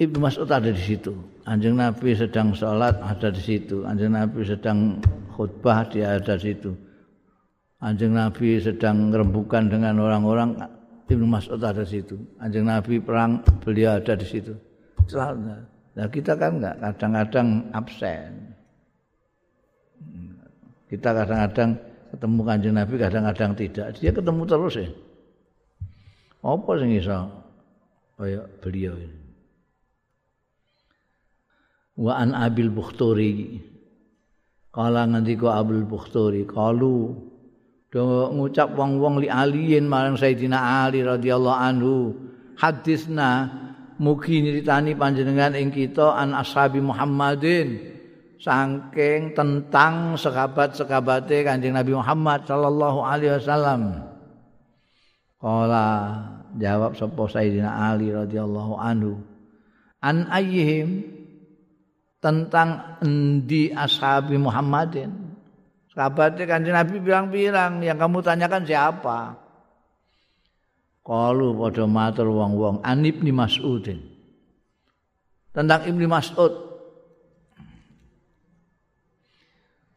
Ibnu 0.00 0.16
Mas'ud 0.16 0.48
ada 0.48 0.72
di 0.72 0.80
situ. 0.80 1.12
Anjing 1.44 1.76
Nabi 1.76 2.16
sedang 2.16 2.56
sholat 2.56 2.96
ada 3.04 3.28
di 3.28 3.42
situ. 3.42 3.84
Anjing 3.84 4.16
Nabi 4.16 4.48
sedang 4.48 4.96
khutbah 5.36 5.84
dia 5.92 6.16
ada 6.16 6.40
di 6.40 6.54
situ. 6.54 6.72
Anjing 7.80 8.12
Nabi 8.12 8.60
sedang 8.60 9.08
rembukan 9.08 9.72
dengan 9.72 9.96
orang-orang 10.04 10.52
Ibnu 11.08 11.24
Mas'ud 11.24 11.58
ada 11.64 11.80
di 11.80 12.00
situ. 12.00 12.16
Anjing 12.36 12.68
Nabi 12.68 13.00
perang 13.00 13.40
beliau 13.64 13.96
ada 13.96 14.12
di 14.12 14.26
situ. 14.28 14.52
Selalu. 15.08 15.64
Nah 15.96 16.06
kita 16.12 16.36
kan 16.36 16.60
enggak 16.60 16.76
kadang-kadang 16.76 17.48
absen. 17.72 18.32
Kita 20.92 21.08
kadang-kadang 21.16 21.70
ketemu 22.12 22.40
kanjeng 22.44 22.74
Nabi, 22.76 22.94
kadang-kadang 22.98 23.52
tidak. 23.56 23.86
Dia 23.96 24.10
ketemu 24.12 24.42
terus 24.44 24.74
ya. 24.76 24.90
Apa 26.40 26.70
sing 26.80 26.90
iso 26.96 27.18
kaya 28.20 28.44
beliau 28.60 28.96
ini? 28.96 29.20
Wa 32.00 32.20
an 32.20 32.32
Abil 32.32 32.72
Bukhturi 32.72 33.60
Kala 34.70 35.02
ngendika 35.02 35.58
Abul 35.58 35.82
Bukhturi 35.82 36.46
kalu 36.46 37.18
do 37.90 38.30
ngucap 38.30 38.70
wong-wong 38.78 39.22
li 39.22 39.28
aliyin 39.28 39.90
marang 39.90 40.14
Sayyidina 40.14 40.86
Ali 40.86 41.02
radhiyallahu 41.02 41.58
anhu 41.58 42.14
hadisna 42.54 43.50
mugi 43.98 44.40
nyritani 44.40 44.94
panjenengan 44.94 45.58
ing 45.58 45.74
kita 45.74 46.14
an 46.14 46.32
ashabi 46.38 46.78
Muhammadin 46.78 47.90
saking 48.40 49.36
tentang 49.36 50.16
sekabat-sekabate 50.16 51.44
Kanjeng 51.44 51.76
Nabi 51.76 51.92
Muhammad 51.92 52.48
sallallahu 52.48 53.04
alaihi 53.04 53.36
wasallam 53.36 54.10
Kala 55.40 55.88
jawab 56.60 57.00
sapa 57.00 57.24
Sayyidina 57.24 57.72
Ali 57.72 58.12
radhiyallahu 58.12 58.76
anhu. 58.76 59.24
An 60.04 60.28
ayyihim 60.28 61.00
tentang 62.20 63.00
endi 63.00 63.72
ashabi 63.72 64.36
Muhammadin. 64.36 65.29
Sahabatnya 65.90 66.46
kanjeng 66.46 66.76
Nabi 66.76 67.02
bilang-bilang 67.02 67.82
yang 67.82 67.98
kamu 67.98 68.22
tanyakan 68.22 68.62
siapa? 68.62 69.34
Kalu 71.02 71.50
pada 71.58 71.84
matur 71.90 72.30
wong-wong 72.30 72.78
An 72.86 73.02
Ibni 73.02 73.34
Mas'udin. 73.34 73.98
Tentang 75.50 75.82
Ibni 75.90 76.06
Mas'ud. 76.06 76.70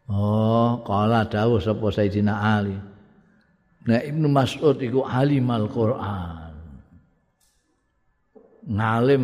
Oh, 0.10 0.82
kala 0.82 1.29
dawuh 1.29 1.62
sapa 1.62 1.89
Sayyidina 1.93 2.34
Ali. 2.34 2.77
Nah 3.84 3.99
Ibnu 3.99 4.27
Mas'ud 4.32 4.79
iku 4.79 5.03
alim 5.03 5.49
Al-Qur'an. 5.51 6.56
Ngalim 8.63 9.23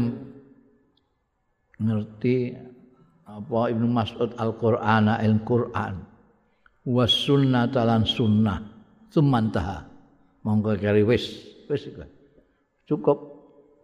ngerti 1.79 2.53
apa 3.23 3.71
Ibnu 3.71 3.87
Mas'ud 3.87 4.35
Al-Qur'an 4.35 5.07
Al-Qur'an. 5.07 6.08
Was 6.87 7.11
sunnah 7.11 7.67
talan 7.67 8.07
sunnah. 8.07 8.59
Sumantaha. 9.11 9.89
Monggo 10.45 10.77
kari 10.79 11.03
wis, 11.03 11.27
wis 11.67 11.89
Cukup. 12.87 13.39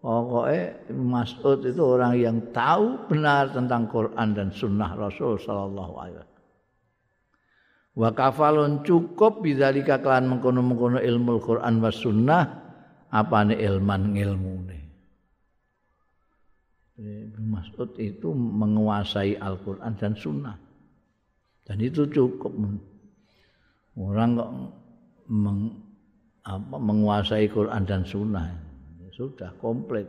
Pokoknya 0.05 0.93
Mas'ud 0.93 1.65
itu 1.65 1.81
orang 1.81 2.13
yang 2.21 2.37
tahu 2.53 3.09
benar 3.09 3.49
tentang 3.49 3.89
Quran 3.89 4.37
dan 4.37 4.53
sunnah 4.53 4.93
Rasul 4.93 5.41
Sallallahu 5.41 5.93
Alaihi 5.97 6.21
Wasallam. 6.21 6.43
Wa 7.97 8.09
kafalun 8.13 8.85
cukup 8.85 9.41
bidzalika 9.41 10.03
kelan 10.05 10.29
mengkono-mengkono 10.29 11.01
ilmu 11.01 11.41
Quran 11.41 11.81
was 11.81 11.97
sunnah 11.97 12.43
apane 13.09 13.57
ilman 13.57 14.13
ngilmune. 14.13 14.79
Mas'ud 17.41 17.91
itu 17.99 18.31
menguasai 18.31 19.35
Al-Quran 19.35 19.93
dan 19.99 20.15
Sunnah. 20.15 20.55
Dan 21.65 21.77
itu 21.81 22.05
cukup. 22.07 22.53
Orang 23.97 24.37
kok 24.37 24.51
meng, 25.33 25.59
apa, 26.45 26.75
menguasai 26.77 27.49
Quran 27.49 27.83
dan 27.89 28.05
Sunnah. 28.05 28.47
Sudah 29.15 29.49
komplit. 29.57 30.05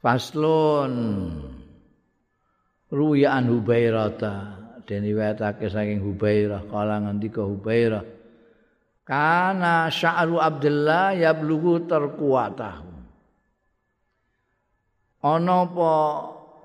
Faslun. 0.00 0.94
ruya 2.90 3.38
an 3.38 3.46
hubairata 3.46 4.34
den 4.82 5.06
riwayatake 5.06 5.70
saking 5.70 6.02
hubairah 6.02 6.66
kala 6.66 6.98
ngendika 7.06 7.46
hubairah 7.46 8.02
kana 9.06 9.86
sya'ru 9.86 10.42
abdullah 10.42 11.14
yablughu 11.14 11.86
tarkuatahu 11.86 12.90
ana 15.22 15.54
apa 15.70 15.92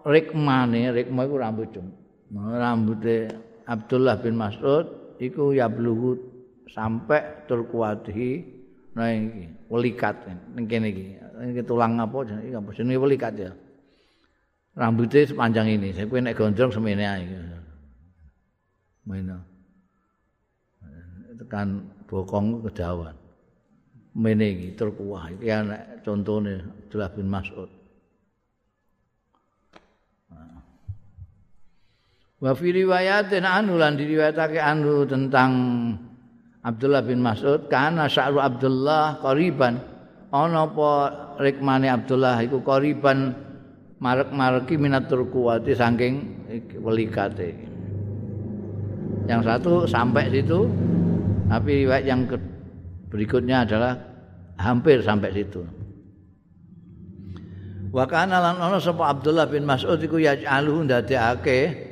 rikmane 0.06 0.94
rikma 0.94 1.26
iku 1.26 1.36
rambut 1.42 1.70
cung 1.74 1.90
rambuté 2.34 3.28
Abdullah 3.66 4.22
bin 4.22 4.38
Mas'ud 4.38 5.18
iku 5.18 5.52
yablughu 5.52 6.22
sampai 6.70 7.50
turkuatihi 7.50 8.32
nah 8.96 9.12
iki 9.12 9.50
welikat 9.68 10.16
ning 10.56 10.66
kene 10.70 10.94
iki 10.94 11.06
iki 11.52 11.62
tulang 11.66 11.98
apa 12.00 12.24
iki 12.46 12.54
apa 12.56 12.70
jenenge 12.72 13.02
welikat 13.02 13.34
ya 13.36 13.52
rambutnya 14.76 15.24
sepanjang 15.24 15.68
ini. 15.72 15.96
Saya 15.96 16.06
kira 16.06 16.22
nek 16.22 16.36
gondrong 16.36 16.72
semene 16.72 17.04
ae. 17.08 17.26
Mena. 19.08 19.40
Tekan 21.40 21.68
bokong 22.08 22.64
kedawan. 22.70 23.16
Mene 24.16 24.46
iki 24.56 24.68
terkuah 24.76 25.32
iki 25.36 25.48
anak 25.52 26.04
contone 26.04 26.64
Abdullah 26.64 27.12
bin 27.16 27.28
Mas'ud. 27.32 27.72
Wa 32.46 32.54
fi 32.54 32.70
riwayatin 32.70 33.42
anu 33.42 33.82
lan 33.82 33.98
diriwayatake 33.98 34.62
anu 34.62 35.02
tentang 35.10 35.50
Abdullah 36.62 37.02
bin 37.02 37.18
Mas'ud 37.26 37.66
kana 37.66 38.06
sa'ru 38.06 38.38
Abdullah 38.38 39.18
qariban 39.18 39.82
ana 40.30 40.70
apa 40.70 40.90
rikmane 41.42 41.90
Abdullah 41.90 42.46
iku 42.46 42.62
qariban 42.62 43.34
marek-mareki 43.98 44.78
minatur 44.78 45.26
kuwati 45.26 45.74
saking 45.74 46.46
welikate. 46.86 47.58
Yang 49.26 49.42
satu 49.42 49.74
sampai 49.90 50.30
situ, 50.30 50.70
tapi 51.50 51.82
riwayat 51.82 52.06
yang 52.06 52.30
berikutnya 53.10 53.66
adalah 53.66 53.98
hampir 54.62 55.02
sampai 55.02 55.34
situ. 55.34 55.66
Wa 57.90 58.06
kana 58.06 58.38
lan 58.38 58.62
ana 58.62 58.78
sapa 58.78 59.18
Abdullah 59.18 59.50
bin 59.50 59.66
Mas'ud 59.66 59.98
iku 59.98 60.22
yaj'aluhu 60.22 60.86
ndadekake 60.86 61.85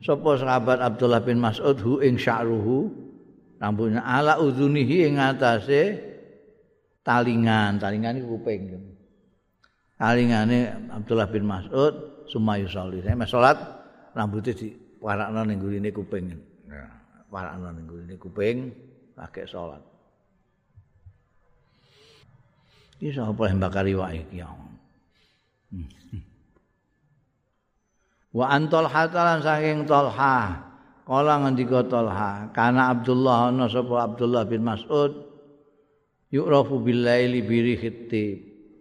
sapa 0.00 0.30
sahabat 0.40 0.80
Abdullah 0.80 1.20
bin 1.20 1.40
Mas'ud 1.40 1.76
hu 1.80 2.00
ing 2.00 2.16
sya'ruhu 2.16 2.88
rambutnya 3.60 4.00
ala 4.00 4.40
udzunihi 4.40 5.08
ing 5.08 5.20
atase 5.20 6.00
talingan, 7.04 7.76
talingan 7.76 8.20
iku 8.20 8.40
kuping. 8.40 8.90
alingane 10.00 10.88
Abdullah 10.88 11.28
bin 11.28 11.44
Mas'ud 11.44 12.24
sumayu 12.24 12.64
sholli. 12.64 13.04
Saya 13.04 13.20
salat 13.28 13.58
rambutnya 14.16 14.56
di 14.56 14.72
warakno 14.96 15.44
ning 15.44 15.60
gurine 15.60 15.92
kuping. 15.92 16.32
Ya, 16.64 16.88
warakno 17.28 17.68
ning 17.76 17.84
gurine 17.84 18.16
kuping 18.16 18.72
pakai 19.12 19.44
salat. 19.44 19.84
Iki 23.00 23.16
sapa 23.16 23.48
yang 23.48 23.60
bakar 23.60 23.84
riwayat 23.84 24.28
iki 24.28 24.40
ya. 24.40 24.48
Wa 28.30 28.54
antol 28.54 28.86
hatalan 28.86 29.42
saking 29.42 29.90
tolha 29.90 30.66
Kala 31.02 31.34
ngendika 31.42 31.82
tolha 31.90 32.50
Kana 32.54 32.94
Abdullah 32.94 33.50
ana 33.50 33.66
sapa 33.66 34.06
Abdullah 34.06 34.46
bin 34.46 34.62
Mas'ud? 34.62 35.26
Yu'rafu 36.30 36.78
billaili 36.78 37.42
birihitti 37.42 38.26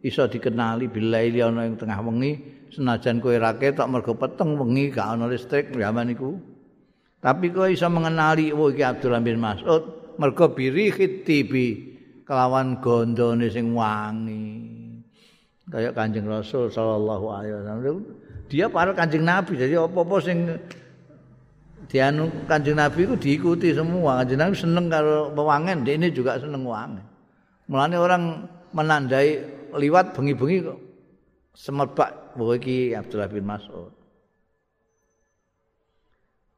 iso 0.05 0.29
dikenali 0.29 0.85
billaili 0.85 1.41
ana 1.41 1.65
ing 1.65 1.81
tengah 1.81 1.97
wengi 2.05 2.37
senajan 2.69 3.17
kowe 3.17 3.33
ra 3.33 3.57
ketok 3.57 3.89
mergo 3.89 4.13
peteng 4.13 4.53
wengi 4.53 4.93
gak 4.93 5.17
ana 5.17 5.25
listrik 5.25 5.73
zaman 5.73 6.13
iku 6.13 6.37
tapi 7.17 7.49
kowe 7.49 7.65
iso 7.65 7.89
mengenali 7.89 8.53
oh 8.53 8.69
iki 8.69 8.85
Abdullah 8.85 9.17
bin 9.19 9.41
Mas'ud 9.41 10.13
mergo 10.21 10.53
biri 10.53 10.93
khitibi 10.93 11.67
kelawan 12.29 12.77
gondone 12.77 13.49
sing 13.49 13.73
wangi. 13.73 14.69
Kayak 15.69 15.97
Kanjeng 15.97 16.29
Rasul 16.29 16.69
sallallahu 16.69 17.25
alaihi 17.33 17.53
wasallam 17.57 17.97
dia 18.49 18.65
para 18.67 18.91
Kanjeng 18.97 19.23
Nabi 19.23 19.55
jadi 19.55 19.77
apa-apa 19.79 20.15
sing 20.19 20.57
dianu 21.87 22.27
Kanjeng 22.49 22.75
Nabi 22.75 23.05
itu 23.05 23.15
diikuti 23.15 23.71
semua 23.71 24.25
Kanjeng 24.25 24.41
Nabi 24.41 24.55
seneng 24.57 24.85
karo 24.89 25.29
pewangen 25.31 25.85
dia 25.85 25.95
ini 25.95 26.09
juga 26.09 26.41
seneng 26.41 26.65
wangi 26.65 27.01
mulane 27.69 27.95
orang 27.95 28.49
menandai 28.73 29.39
liwat 29.77 30.17
bengi-bengi 30.17 30.57
kok 30.65 30.79
semerbak 31.59 32.39
iki 32.39 32.95
Abdullah 32.95 33.27
bin 33.27 33.43
Mas'ud. 33.43 33.91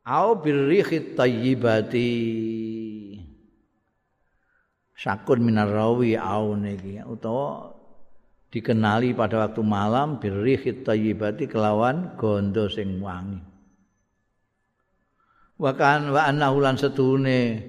Au 0.06 0.30
birrihi 0.38 1.18
tayyibati. 1.18 2.12
Sakun 4.98 5.42
minar 5.42 5.70
rawi 5.70 6.14
au 6.14 6.54
niki 6.54 7.02
utawa 7.02 7.71
dikenali 8.52 9.16
pada 9.16 9.48
waktu 9.48 9.64
malam 9.64 10.20
birrihi 10.20 10.84
tayyibati 10.84 11.48
kelawan 11.48 12.20
gondo 12.20 12.68
sing 12.68 13.00
wangi. 13.00 13.40
Wa 15.56 15.72
kan 15.72 16.12
wa 16.12 16.28
annahu 16.28 16.60
lan 16.60 16.76
setune 16.76 17.64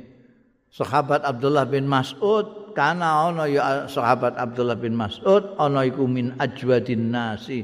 sahabat 0.75 1.23
Abdullah 1.23 1.71
bin 1.71 1.87
Mas'ud 1.87 2.75
kana 2.75 3.31
ana 3.31 3.47
ya 3.47 3.87
sahabat 3.87 4.35
Abdullah 4.35 4.75
bin 4.75 4.99
Mas'ud 4.99 5.55
ana 5.61 5.87
iku 5.87 6.09
min 6.09 6.35
ajwadin 6.41 7.15
nasi 7.15 7.63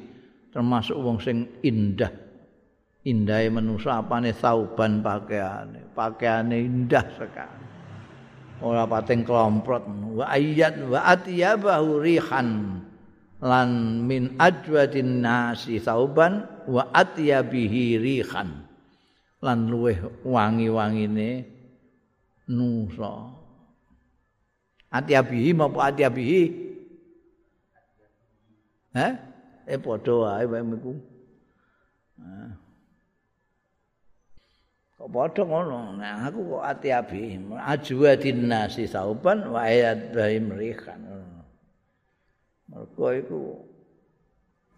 termasuk 0.54 0.94
wong 0.94 1.18
sing 1.18 1.48
indah. 1.66 2.12
Indahe 3.08 3.48
manusa 3.48 4.04
apane 4.04 4.36
sauban 4.36 5.00
pakaiane 5.00 5.90
pakaiane 5.96 6.60
indah 6.60 7.06
sekali. 7.16 7.66
Ora 8.58 8.84
pating 8.84 9.22
klomprot. 9.22 9.86
Wa 10.12 10.34
ayat 10.34 10.82
wa 10.86 11.08
atyabahu 11.08 12.04
rihan 12.04 12.48
lan 13.38 14.02
min 14.02 14.34
ajwadin 14.38 15.22
nasi 15.22 15.78
sauban 15.78 16.42
wa 16.66 16.90
atyabihi 16.90 17.98
rihan. 18.02 18.66
Lan 19.38 19.70
luweh 19.70 19.98
wangi-wangine 20.26 21.46
nusa. 22.50 23.38
Atiabihi 24.88 25.52
maupun 25.52 25.84
atiabihi 25.84 26.42
eh 28.96 29.12
eh 29.68 29.78
padha 29.78 30.14
wae 30.16 30.44
wae 30.48 30.64
iku 30.64 30.92
kok 34.96 35.08
padha 35.12 35.42
ngono? 35.44 35.92
Nah 36.00 36.26
aku 36.26 36.40
kok 36.56 36.64
atiabi 36.64 37.36
ajwadin 37.52 38.48
nasi 38.48 38.88
sauban 38.88 39.44
wa 39.52 39.68
ayat 39.68 40.16
bahim 40.16 40.56
rihan 40.56 41.04
mergo 42.68 43.08
iku 43.10 43.42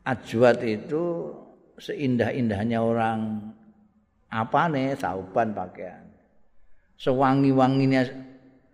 ajwad 0.06 0.62
itu 0.62 1.34
seindah-indahnya 1.76 2.78
orang. 2.80 3.50
Apa 4.30 4.70
nih 4.70 4.94
sauban 4.94 5.50
pakaian. 5.50 6.06
Sewangi-wanginya 6.94 8.06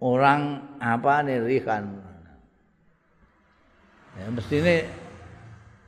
orang 0.04 0.76
apa 0.76 1.24
nih 1.24 1.40
rihan. 1.40 1.96
Ya 4.20 4.28
mesti 4.28 4.56
ini 4.60 4.76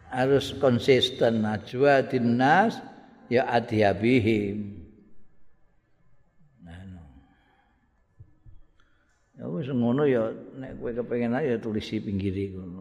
harus 0.09 0.57
konsisten. 0.57 1.45
Najwa 1.45 2.01
dinas 2.09 2.81
ya 3.29 3.45
adiyabihim 3.45 4.79
Ya 9.39 9.47
wis 9.47 9.71
ngono 9.71 10.03
ya 10.03 10.35
nek 10.59 10.83
kowe 10.83 10.91
kepengin 10.91 11.39
ya 11.39 11.55
tulisi 11.63 12.03
pinggire 12.03 12.51
ngono. 12.59 12.78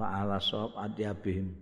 La 0.00 0.24
ala 0.24 0.40
sop 0.40 0.80
adiyabihim. 0.80 1.52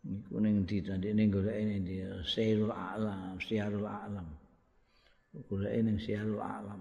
Iku 0.00 0.38
ning 0.38 0.62
ndi 0.62 0.78
tadi 0.78 1.10
ning 1.10 1.28
golek 1.28 1.58
ini 1.58 1.76
di 1.82 1.96
Sayyidul 2.22 2.70
Alam, 2.70 3.36
Syiarul 3.42 3.84
Alam. 3.84 4.30
Golek 5.50 5.74
ning 5.82 5.98
Syiarul 5.98 6.38
Alam. 6.38 6.80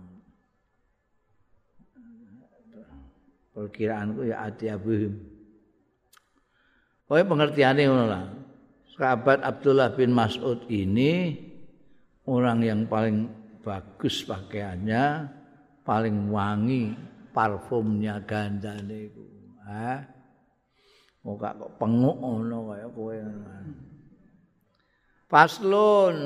Perkiraanku 3.57 4.29
ya 4.29 4.45
adiyabihim. 4.45 5.17
Pokoknya 7.09 7.25
pengertiannya 7.25 7.83
ngono 7.89 8.05
lah. 8.05 8.25
Sahabat 8.93 9.41
Abdullah 9.41 9.97
bin 9.97 10.13
Mas'ud 10.13 10.61
ini 10.69 11.33
orang 12.29 12.61
yang 12.61 12.81
paling 12.85 13.25
bagus 13.65 14.21
pakaiannya, 14.29 15.25
paling 15.81 16.29
wangi 16.29 16.93
parfumnya 17.33 18.21
gandane 18.21 19.09
iku. 19.09 19.38
Ha? 19.69 20.01
Muka 21.21 21.53
kok 21.53 21.77
penguk 21.77 22.17
ngono 22.17 22.73
kaya 22.73 22.87
kowe. 22.89 23.17
Faslun 25.29 26.17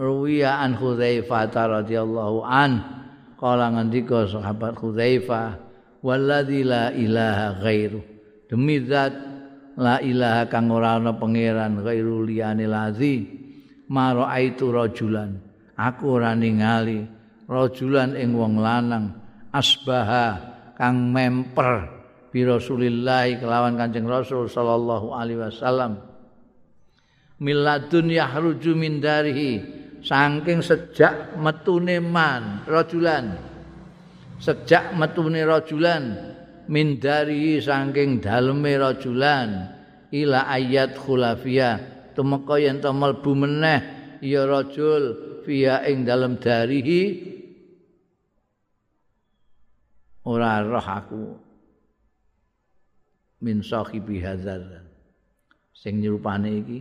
ruwiya 0.00 0.64
an 0.64 0.72
Hudzaifah 0.72 1.52
radhiyallahu 1.52 2.40
an 2.40 2.72
kala 3.36 3.68
ngendika 3.68 4.24
sahabat 4.32 4.80
Hudzaifah 4.80 5.60
walladzi 6.00 6.64
la 6.64 6.88
ilaha 6.96 7.60
ghairu 7.60 8.00
demi 8.48 8.80
zat 8.80 9.12
la 9.76 10.00
ilaha 10.00 10.48
kang 10.48 10.72
ora 10.72 10.96
ana 10.96 11.12
pangeran 11.12 11.84
ghairu 11.84 12.24
liyane 12.24 12.64
lazi 12.64 13.28
maro 13.92 14.24
aitu 14.24 14.72
rajulan 14.72 15.36
aku 15.76 16.16
ora 16.16 16.32
ningali 16.32 17.04
rajulan 17.44 18.16
ing 18.16 18.32
wong 18.32 18.56
lanang 18.56 19.20
asbaha 19.52 20.40
kang 20.74 21.12
memper 21.12 21.93
bi 22.34 22.42
Rasulillah 22.42 23.30
kelawan 23.38 23.78
Kanjeng 23.78 24.10
Rasul 24.10 24.50
sallallahu 24.50 25.14
alaihi 25.14 25.38
wasallam. 25.38 26.02
Miladun 27.38 28.10
yahruju 28.10 28.74
min 28.74 28.98
darihi 28.98 29.62
saking 30.02 30.58
sejak 30.58 31.38
metune 31.38 32.02
man 32.02 32.66
rajulan. 32.66 33.38
Sejak 34.42 34.98
metune 34.98 35.46
rajulan 35.46 36.34
min 36.66 36.98
dari 36.98 37.62
saking 37.62 38.18
daleme 38.18 38.82
rajulan 38.82 39.70
ila 40.10 40.50
ayat 40.50 40.98
khulafiyah. 40.98 41.94
Tumeka 42.18 42.58
yen 42.58 42.82
to 42.82 42.90
mlebu 42.90 43.30
meneh 43.38 43.80
ya 44.18 44.42
rajul 44.42 45.38
fiya 45.46 45.86
ing 45.86 46.02
dalem 46.02 46.34
darihi. 46.42 47.30
Ora 50.26 50.64
roh 50.64 50.82
aku 50.82 51.43
min 53.44 53.60
sahibi 53.60 54.24
hadzal 54.24 54.80
sing 55.76 56.00
nyerupane 56.00 56.64
iki 56.64 56.80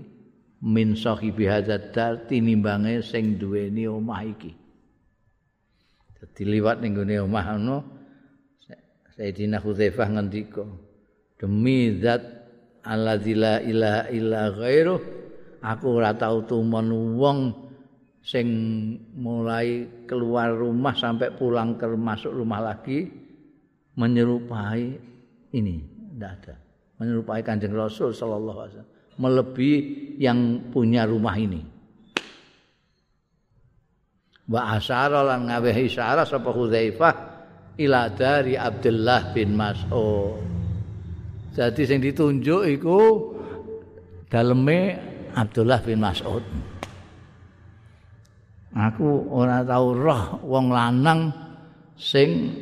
min 0.64 0.96
sahibi 0.96 1.44
hadzal 1.44 1.92
dar 1.92 2.24
tinimbange 2.32 3.04
sing 3.04 3.36
duweni 3.36 3.84
omah 3.84 4.24
iki. 4.24 4.56
Dadi 6.16 6.44
liwat 6.48 6.80
ning 6.80 6.96
gone 6.96 7.20
omah 7.20 7.46
ngono 7.60 7.78
Sayyidina 9.14 9.62
Hudzaifah 9.62 10.10
ngendika 10.10 10.66
demi 11.38 12.00
zat 12.02 12.24
allazi 12.82 13.38
la 13.38 13.62
ilaha 13.62 14.04
illa 14.10 14.42
ghairu 14.56 14.96
aku 15.62 15.86
ora 16.02 16.18
tau 16.18 16.42
tumon 16.48 17.20
wong 17.20 17.40
sing 18.24 18.48
mulai 19.14 19.86
keluar 20.10 20.56
rumah 20.56 20.96
sampai 20.96 21.30
pulang 21.36 21.76
ke 21.76 21.86
masuk 21.94 22.34
rumah 22.34 22.74
lagi 22.74 23.12
menyerupai 24.00 24.98
ini 25.54 25.93
tidak 26.24 26.40
ada 26.40 26.56
menyerupai 27.04 27.44
kanjeng 27.44 27.76
Rasul 27.76 28.16
Sallallahu 28.16 28.60
Alaihi 28.64 28.72
Wasallam 28.80 28.94
melebihi 29.20 29.78
yang 30.24 30.72
punya 30.72 31.04
rumah 31.04 31.36
ini 31.36 31.60
wa 34.48 34.80
asyara 34.80 35.20
lan 35.28 35.52
ngawehi 35.52 35.92
isyara 35.92 36.24
sapa 36.24 36.48
Hudzaifah 36.48 37.14
ila 37.84 38.08
dari 38.16 38.56
Abdullah 38.56 39.36
bin 39.36 39.60
Mas'ud. 39.60 40.40
Jadi 41.54 41.82
sing 41.86 42.00
ditunjuk 42.02 42.62
iku 42.80 43.00
daleme 44.32 44.98
Abdullah 45.36 45.80
bin 45.84 46.00
Mas'ud. 46.02 46.44
Aku 48.74 49.30
ora 49.30 49.62
tahu 49.62 49.88
roh 49.94 50.42
wong 50.42 50.74
lanang 50.74 51.30
sing 51.94 52.58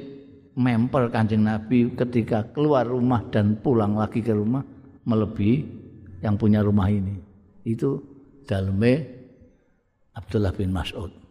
memper 0.55 1.07
Kanjeng 1.11 1.47
Nabi 1.47 1.91
ketika 1.95 2.43
keluar 2.51 2.87
rumah 2.87 3.23
dan 3.31 3.59
pulang 3.59 3.95
lagi 3.95 4.19
ke 4.19 4.35
rumah 4.35 4.63
melebihi 5.07 5.57
yang 6.21 6.35
punya 6.35 6.61
rumah 6.61 6.91
ini. 6.91 7.17
Itu 7.63 8.01
daleme 8.43 9.05
Abdullah 10.11 10.51
bin 10.51 10.75
Mas'ud. 10.75 11.21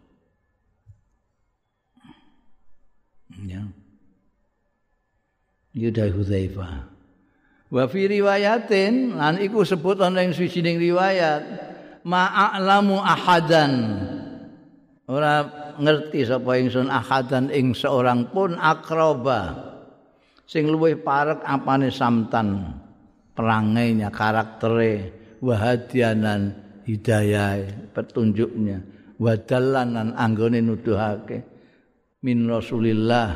ya 3.46 3.62
Yudha 5.70 6.10
Hudzaifah 6.10 6.74
wa 7.70 7.84
fi 7.86 8.00
riwayatin 8.10 9.14
lan 9.14 9.38
iku 9.38 9.62
sebut 9.62 10.02
ana 10.02 10.26
ing 10.26 10.34
swijining 10.34 10.82
riwayat 10.82 11.42
ma'alamu 12.02 12.98
ahadan 12.98 13.72
ora 15.10 15.42
ngerti 15.74 16.22
sapa 16.22 16.54
ingsun 16.54 16.86
ahadan 16.86 17.50
ing 17.50 17.74
seorang 17.74 18.30
pun 18.30 18.54
akroba. 18.54 19.66
Sing 20.46 20.70
luwih 20.70 20.98
parek 21.02 21.42
apane 21.46 21.90
samtan 21.90 22.74
perangainya 23.34 24.10
karaktere 24.10 25.14
wahadianan 25.42 26.54
hidayah 26.86 27.90
petunjuknya 27.90 28.82
wadalan 29.18 30.14
anggone 30.14 30.62
nuduhake. 30.62 31.42
Min 32.20 32.50
Rasulillah 32.50 33.32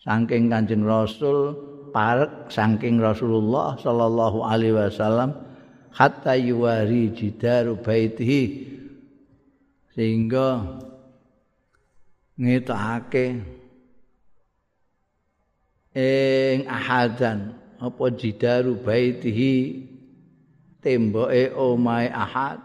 saking 0.00 0.48
Kanjeng 0.48 0.86
Rasul 0.86 1.52
parek 1.92 2.48
saking 2.48 2.96
Rasulullah 3.02 3.76
sallallahu 3.76 4.40
alaihi 4.40 4.72
wasallam 4.72 5.34
hatta 5.92 6.32
yuwari 6.38 7.12
jidaru 7.12 7.76
baitihi 7.76 8.75
sehingga 9.96 10.76
ngetake 12.36 13.40
ing 15.96 16.60
ahadan 16.68 17.56
apa 17.80 18.04
jidaru 18.12 18.76
baitihi 18.76 19.88
temboke 20.84 21.48
omahe 21.56 22.12
ahad 22.12 22.60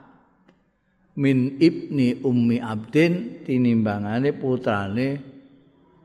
min 1.16 1.56
ibni 1.64 2.20
ummi 2.20 2.60
abdin 2.60 3.44
tinimbangane 3.48 4.36
putrane 4.36 5.24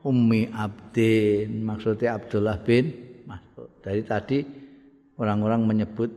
ummi 0.07 0.47
abdin. 0.55 1.67
Maksudnya 1.67 2.15
Abdullah 2.15 2.63
bin 2.63 2.95
Mas'ud. 3.27 3.67
Dari 3.83 4.01
tadi 4.07 4.39
orang-orang 5.19 5.67
menyebut 5.67 6.07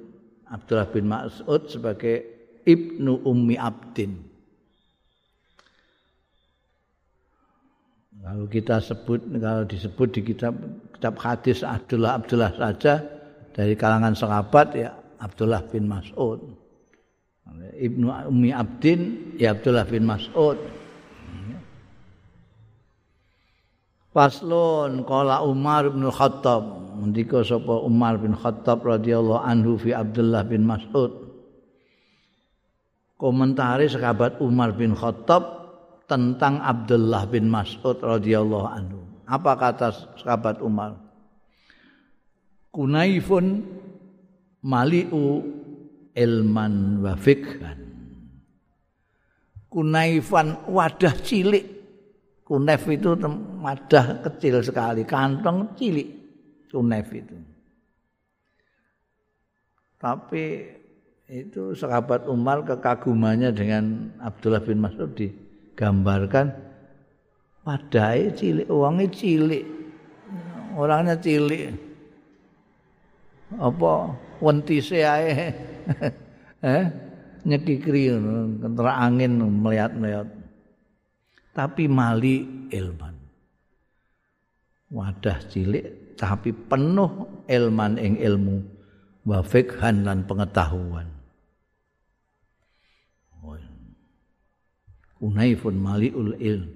Abdullah 0.47 0.87
bin 0.87 1.11
Mas'ud 1.11 1.67
sebagai 1.67 2.23
ibnu 2.63 3.27
ummi 3.27 3.59
abdin 3.59 4.30
kalau 8.21 8.45
kita 8.47 8.77
sebut 8.85 9.21
kalau 9.41 9.65
disebut 9.65 10.09
di 10.13 10.21
kitab 10.33 10.55
kitab 10.97 11.15
hadis 11.21 11.65
Abdullah 11.65 12.21
Abdullah 12.21 12.53
saja 12.57 13.01
dari 13.57 13.75
kalangan 13.75 14.13
sahabat 14.13 14.77
ya 14.77 14.93
Abdullah 15.21 15.65
bin 15.69 15.89
Mas'ud 15.89 16.61
Ibnu 17.81 18.07
Ummi 18.31 18.51
Abdin 18.55 19.35
ya 19.41 19.57
Abdullah 19.57 19.87
bin 19.89 20.07
Mas'ud. 20.07 20.59
Faslun 24.11 25.07
qala 25.07 25.47
Umar 25.47 25.87
bin 25.87 26.03
Khattab 26.11 26.67
ngendika 26.99 27.47
sapa 27.47 27.79
Umar 27.87 28.19
bin 28.19 28.35
Khattab 28.35 28.83
radhiyallahu 28.83 29.39
anhu 29.39 29.79
fi 29.79 29.95
Abdullah 29.95 30.43
bin 30.43 30.67
Mas'ud. 30.67 31.31
Komentari 33.15 33.87
sahabat 33.87 34.43
Umar 34.43 34.75
bin 34.75 34.99
Khattab 34.99 35.60
tentang 36.11 36.59
Abdullah 36.59 37.31
bin 37.31 37.47
Mas'ud 37.47 38.03
radhiyallahu 38.03 38.67
anhu. 38.67 39.01
Apa 39.31 39.55
kata 39.55 39.95
sahabat 40.19 40.59
Umar? 40.59 40.99
Kunaifun 42.75 43.63
mali'u 44.67 45.47
ilman 46.15 47.01
wa 47.01 47.15
fikhan 47.15 47.79
kunaifan 49.71 50.67
wadah 50.67 51.15
cilik 51.23 51.65
kunaif 52.43 52.85
itu 52.91 53.15
wadah 53.63 54.07
kecil 54.27 54.61
sekali 54.61 55.07
kantong 55.07 55.79
cilik 55.79 56.09
kunaif 56.69 57.09
itu 57.15 57.39
tapi 60.01 60.67
itu 61.31 61.79
sahabat 61.79 62.27
Umar 62.27 62.67
kekagumannya 62.67 63.55
dengan 63.55 64.11
Abdullah 64.19 64.59
bin 64.59 64.83
Mas'ud 64.83 65.15
digambarkan 65.81 66.53
padahal 67.65 68.37
cilik 68.37 68.69
uangnya 68.69 69.09
cilik. 69.09 69.65
Orangnya 70.77 71.17
cilik. 71.17 71.73
Apa 73.57 74.13
wentise 74.45 75.01
ae. 75.01 75.33
Eh 76.61 76.85
nyekikri 77.49 78.13
kentera 78.61 79.01
angin 79.01 79.41
melihat-melihat. 79.41 80.29
Tapi 81.57 81.89
mali 81.89 82.69
ilman. 82.69 83.17
Wadah 84.93 85.41
cilik 85.49 86.13
tapi 86.21 86.53
penuh 86.53 87.41
ilman 87.49 87.97
ing 87.97 88.21
ilmu 88.21 88.61
wa 89.25 89.41
fikhan 89.41 90.05
lan 90.05 90.29
pengetahuan 90.29 91.20
Unaifun 95.21 95.77
maliul 95.77 96.35
ilm. 96.41 96.73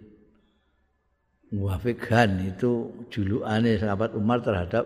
Wa 1.55 1.81
fikhan 1.81 2.45
itu 2.51 2.93
julukane 3.09 3.79
sahabat 3.81 4.13
Umar 4.19 4.43
terhadap 4.45 4.85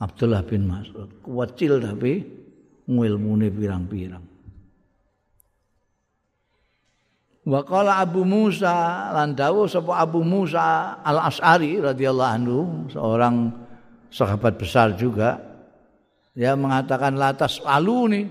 Abdullah 0.00 0.42
bin 0.42 0.66
Mas'ud. 0.66 1.20
Kuwacil 1.20 1.78
tapi 1.78 2.24
ngilmune 2.88 3.52
pirang-pirang. 3.52 4.24
Wa 7.44 7.60
qala 7.64 8.04
Abu 8.04 8.24
Musa 8.24 9.10
lan 9.16 9.32
dawuh 9.32 9.64
sapa 9.64 10.00
Abu 10.00 10.20
Musa 10.20 11.00
Al 11.00 11.24
Asy'ari 11.28 11.80
radhiyallahu 11.80 12.32
anhu 12.36 12.58
seorang 12.92 13.48
sahabat 14.12 14.60
besar 14.60 14.96
juga. 14.98 15.40
Ya 16.36 16.54
mengatakan 16.54 17.16
latas 17.16 17.60
alu 17.64 18.06
nih 18.08 18.24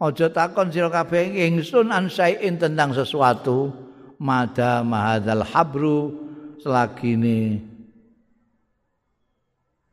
aja 0.00 0.26
takon 0.30 0.70
sira 0.70 0.90
kabeh 0.90 1.46
ingsun 1.48 1.94
an 1.94 2.10
tentang 2.58 2.90
sesuatu 2.94 3.70
mada 4.18 4.82
mahadzal 4.82 5.44
habru 5.46 6.12
selagi 6.62 7.14
ini 7.18 7.38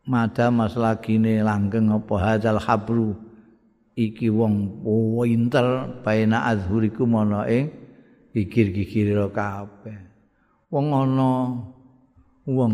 mada 0.07 0.49
mas 0.49 0.73
lagi 0.73 1.15
ini 1.15 1.39
langgeng 1.39 1.93
apa 1.93 2.15
hadzal 2.17 2.57
habru 2.57 3.13
iki 3.95 4.31
wong 4.31 4.81
pinter 5.21 5.99
baina 6.01 6.47
azhuriku 6.49 7.05
ana 7.05 7.45
ing 7.45 7.69
gigir-gigir 8.31 9.19
kabeh. 9.35 9.99
Wong 10.71 10.95
ana 10.95 11.31
wong 12.47 12.73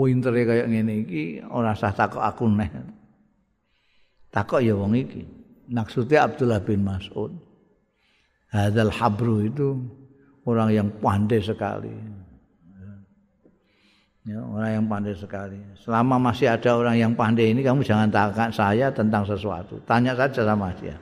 wintere 0.00 0.48
kaya 0.48 0.64
ngene 0.64 1.04
iki 1.04 1.44
ora 1.44 1.76
usah 1.76 1.92
takok 1.92 2.24
aku 2.24 2.44
neh. 2.48 2.70
Takok 4.32 4.64
ya 4.64 4.72
wong 4.72 4.96
iki. 4.96 5.35
Maksudnya 5.66 6.30
Abdullah 6.30 6.62
bin 6.62 6.86
Mas'ud. 6.86 7.34
Hadzal 8.54 8.92
habru 8.94 9.42
itu 9.46 9.74
orang 10.46 10.70
yang 10.70 10.88
pandai 11.02 11.42
sekali. 11.42 11.92
Ya, 14.26 14.42
orang 14.42 14.70
yang 14.82 14.86
pandai 14.90 15.14
sekali. 15.14 15.58
Selama 15.78 16.18
masih 16.18 16.50
ada 16.50 16.74
orang 16.74 16.98
yang 16.98 17.12
pandai 17.14 17.54
ini 17.54 17.62
kamu 17.62 17.86
jangan 17.86 18.10
tanya 18.10 18.50
saya 18.50 18.90
tentang 18.90 19.22
sesuatu. 19.22 19.78
Tanya 19.86 20.18
saja 20.18 20.42
sama 20.42 20.74
dia. 20.74 20.98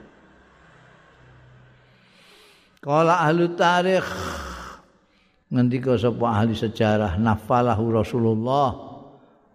Kala 2.85 3.17
ahli 3.17 3.49
tarikh 3.57 4.05
ngendika 5.49 5.97
sapa 5.97 6.25
ahli 6.37 6.53
sejarah 6.53 7.17
nafalahu 7.17 7.97
Rasulullah 7.97 8.77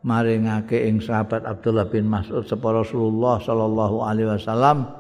maringake 0.03 0.91
ing 0.91 0.99
sahabat 0.99 1.47
Abdullah 1.47 1.87
bin 1.87 2.11
Mas'ud 2.11 2.43
sapa 2.43 2.75
Rasulullah 2.75 3.39
sallallahu 3.39 4.03
alaihi 4.03 4.35
wasallam 4.35 5.00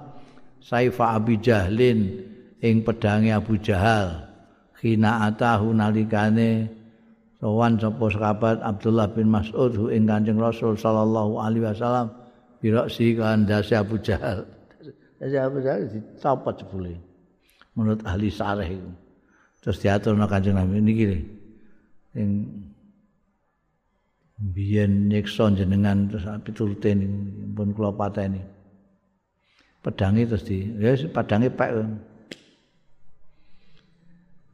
Saifa 0.61 1.17
Abi 1.17 1.41
Jahlin 1.41 2.21
ing 2.61 2.85
pedange 2.85 3.33
Abu 3.33 3.57
Jahal 3.61 4.29
khina 4.77 5.29
atahu 5.29 5.73
nalikane 5.73 6.69
sowan 7.41 7.81
sapa 7.81 8.07
sahabat 8.13 8.61
Abdullah 8.61 9.09
bin 9.13 9.33
Mas'ud 9.33 9.73
hu 9.77 9.89
ing 9.89 10.05
Kanjeng 10.05 10.37
Rasul 10.37 10.77
sallallahu 10.77 11.41
alaihi 11.41 11.65
wasallam 11.65 12.13
biroksi 12.61 13.17
kan 13.17 13.49
dasi 13.49 13.73
Abu 13.73 13.97
Jahal. 14.01 14.45
Dasi 15.17 15.37
Abu 15.41 15.65
Jahal 15.65 15.89
dicopot 15.89 16.57
jebule. 16.61 17.11
menurut 17.79 18.03
ahli 18.05 18.29
sareh 18.29 18.77
itu. 18.77 18.91
Terus 19.61 19.77
diatur 19.81 20.17
no 20.17 20.29
kanjeng 20.29 20.57
Nabi 20.57 20.81
ini 20.81 20.93
gini. 20.93 21.19
Yang 22.17 22.33
biyen 24.41 24.93
nyiksa 25.13 25.53
jenengan 25.53 26.09
terus 26.09 26.25
api 26.25 26.51
turutin 26.53 26.99
pun 27.53 27.77
kula 27.77 27.93
pateni. 27.93 28.41
Pedangi 29.81 30.29
terus 30.29 30.45
di 30.45 30.61
ya 30.77 30.93
pedangi 31.09 31.49
pek. 31.49 31.73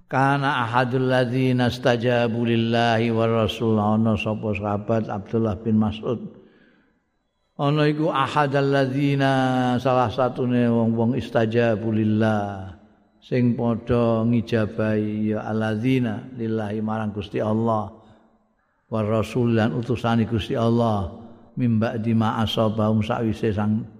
Kana 0.07 0.63
ahadul 0.63 1.11
ladzina 1.11 1.67
stajabu 1.67 2.47
lillahi 2.47 3.11
wa 3.11 3.27
rasul 3.27 3.75
ana 3.75 4.15
sapa 4.15 4.55
sahabat 4.55 5.11
Abdullah 5.11 5.59
bin 5.59 5.83
Mas'ud 5.83 6.47
ana 7.59 7.89
iku 7.91 8.13
ahadul 8.13 8.71
ladzina 8.71 9.75
salah 9.83 10.13
satune 10.13 10.69
wong-wong 10.71 11.19
istajabu 11.19 11.91
lillah 11.91 12.77
sing 13.19 13.59
padha 13.59 14.23
ngijabahi 14.23 15.35
ya 15.35 15.43
alladzina 15.43 16.31
lillahi 16.39 16.79
marang 16.85 17.11
Gusti 17.11 17.43
Allah 17.43 17.91
wa 18.87 19.01
rasul 19.03 19.59
lan 19.59 19.75
utusan 19.75 20.23
Gusti 20.29 20.55
Allah 20.55 21.11
mimba 21.59 21.99
di 21.99 22.15
ma 22.15 22.39
asabahum 22.45 23.03
sakwise 23.03 23.51
sang 23.51 23.96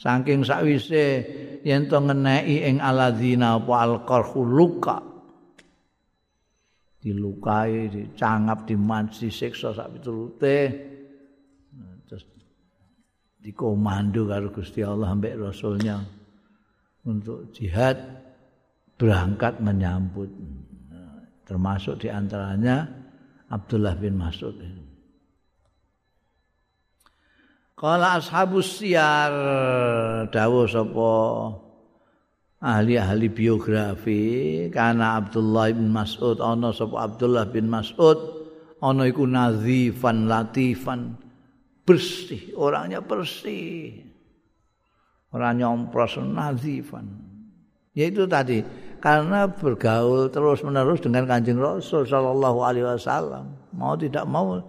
saking 0.00 0.40
sakwise 0.48 1.04
yen 1.60 1.84
to 1.84 2.00
ngeneki 2.00 2.64
ing 2.64 2.76
alladzina 2.80 3.60
apa 3.60 3.74
alqarhu 3.84 4.40
luka. 4.40 4.96
Dilukai 7.00 7.88
dicangap 7.88 8.68
dimansi 8.68 9.28
siksa 9.28 9.72
sak 9.72 9.88
piturute 9.96 10.58
terus 12.04 12.24
dikomando 13.40 14.28
karo 14.28 14.52
Gusti 14.52 14.84
Allah 14.84 15.12
ambek 15.12 15.36
rasulnya 15.36 15.96
untuk 17.04 17.52
jihad 17.52 17.96
berangkat 19.00 19.60
menyambut. 19.60 20.28
Termasuk 21.48 22.04
di 22.04 22.08
antaranya 22.12 22.84
Abdullah 23.48 23.96
bin 23.96 24.14
Mas'ud 24.20 24.54
Kala 27.80 28.20
ashabus 28.20 28.76
siyar. 28.76 29.32
Dawuh 30.28 30.68
sapa 30.68 31.12
ahli-ahli 32.60 33.32
biografi. 33.32 34.24
Karena 34.68 35.16
Abdullah 35.16 35.72
bin 35.72 35.88
Mas'ud. 35.88 36.44
Ana 36.44 36.76
sapa 36.76 37.08
Abdullah 37.08 37.48
bin 37.48 37.72
Mas'ud. 37.72 38.20
Ana 38.84 39.08
iku 39.08 39.24
nazifan 39.24 40.28
latifan. 40.28 41.16
Bersih. 41.88 42.52
Orangnya 42.52 43.00
bersih. 43.00 44.04
Orang 45.32 45.64
nyompros 45.64 46.20
nazifan. 46.20 47.08
Yaitu 47.96 48.28
tadi 48.28 48.60
karena 49.00 49.48
bergaul 49.48 50.28
terus 50.28 50.60
menerus 50.60 51.00
dengan 51.00 51.24
kanjeng 51.24 51.56
Rasul 51.56 52.04
Shallallahu 52.04 52.60
Alaihi 52.60 52.84
Wasallam. 52.84 53.56
Mau 53.72 53.96
tidak 53.96 54.28
mau 54.28 54.60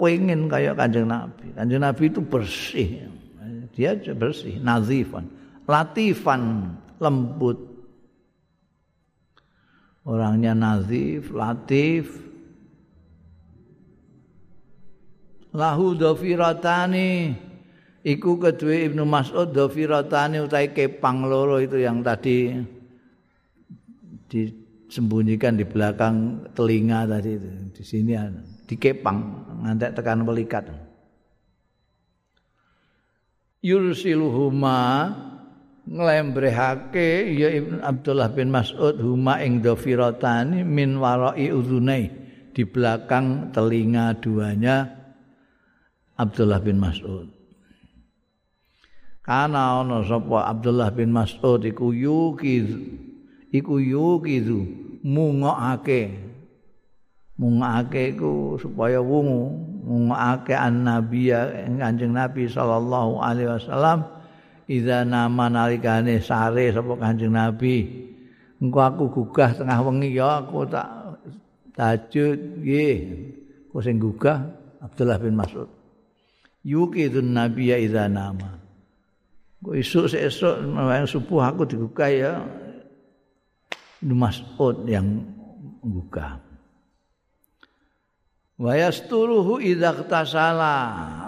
pengen 0.00 0.48
kayak 0.48 0.80
kanjeng 0.80 1.04
Nabi? 1.04 1.52
Kanjeng 1.52 1.84
Nabi 1.84 2.04
itu 2.08 2.20
bersih. 2.24 3.04
Dia 3.76 3.94
bersih 4.16 4.56
nazifan. 4.56 5.28
Latifan 5.68 6.72
lembut. 6.96 7.60
Orangnya 10.08 10.56
nazif 10.56 11.28
latif. 11.30 12.08
Lahu 15.52 15.98
dofiratani 15.98 17.34
iku 18.06 18.38
kedua 18.38 18.86
Ibnu 18.86 19.02
Mas'ud 19.02 19.50
dofiratani 19.50 20.38
utai 20.40 20.70
kepang 20.70 21.26
loro 21.26 21.58
itu 21.58 21.82
yang 21.82 22.06
tadi 22.06 22.54
disembunyikan 24.30 25.58
di 25.58 25.66
belakang 25.66 26.46
telinga 26.54 27.02
tadi 27.02 27.34
itu 27.34 27.50
di 27.74 27.82
sini 27.82 28.14
dikepang 28.70 29.18
ngantek 29.66 29.98
tekan 29.98 30.22
pelikat. 30.22 30.70
Yursiluhuma 33.66 35.10
nglembrehake 35.90 37.34
ya 37.34 37.50
Ibn 37.50 37.82
Abdullah 37.82 38.30
bin 38.30 38.54
Mas'ud 38.54 39.02
huma 39.02 39.42
ing 39.42 39.58
dhafiratani 39.58 40.62
min 40.62 41.02
warai 41.02 41.50
udhunai. 41.50 42.22
Di 42.50 42.66
belakang 42.66 43.54
telinga 43.54 44.18
duanya 44.18 44.86
Abdullah 46.18 46.58
bin 46.62 46.78
Mas'ud. 46.82 47.30
Kana 49.22 49.82
ana 49.82 50.02
sapa 50.02 50.50
Abdullah 50.50 50.90
bin 50.90 51.14
Mas'ud 51.14 51.62
iku 51.62 51.94
yukiz 51.94 52.74
iku 53.54 53.78
yukizu 53.78 54.66
mungokake 55.06 56.29
mungokake 57.40 58.12
iku 58.12 58.60
supaya 58.60 59.00
wungu 59.00 59.56
mungokake 59.88 60.52
an 60.52 60.84
nabiya 60.84 61.48
kanjeng 61.80 62.12
nabi 62.12 62.44
sallallahu 62.44 63.24
alaihi 63.24 63.48
wasallam 63.48 64.20
Iza 64.70 65.02
nama 65.02 65.50
nalikane 65.50 66.22
sare 66.22 66.70
sapa 66.70 66.94
Kanjeng 66.94 67.34
Nabi. 67.34 68.06
Engko 68.62 68.78
aku 68.78 69.04
gugah 69.10 69.50
tengah 69.50 69.82
wengi 69.82 70.14
ya 70.14 70.46
aku 70.46 70.62
tak 70.70 70.86
tahajud 71.74 72.62
nggih. 72.62 72.98
Ku 73.66 73.82
sing 73.82 73.98
gugah 73.98 74.46
Abdullah 74.78 75.18
bin 75.18 75.34
Mas'ud. 75.34 75.66
Yuqidun 76.62 77.34
Nabi 77.34 77.74
iza 77.82 78.06
nama. 78.06 78.62
Kok 79.58 79.74
esuk 79.74 80.06
esuk 80.14 80.54
subuh 81.10 81.50
aku 81.50 81.66
digugah 81.66 82.10
ya 82.14 82.32
Mas'ud 84.06 84.86
yang 84.86 85.26
gugah. 85.82 86.38
Wa 88.60 88.76
yasturuhu 88.76 89.56
idza 89.56 90.04
tasala 90.04 90.76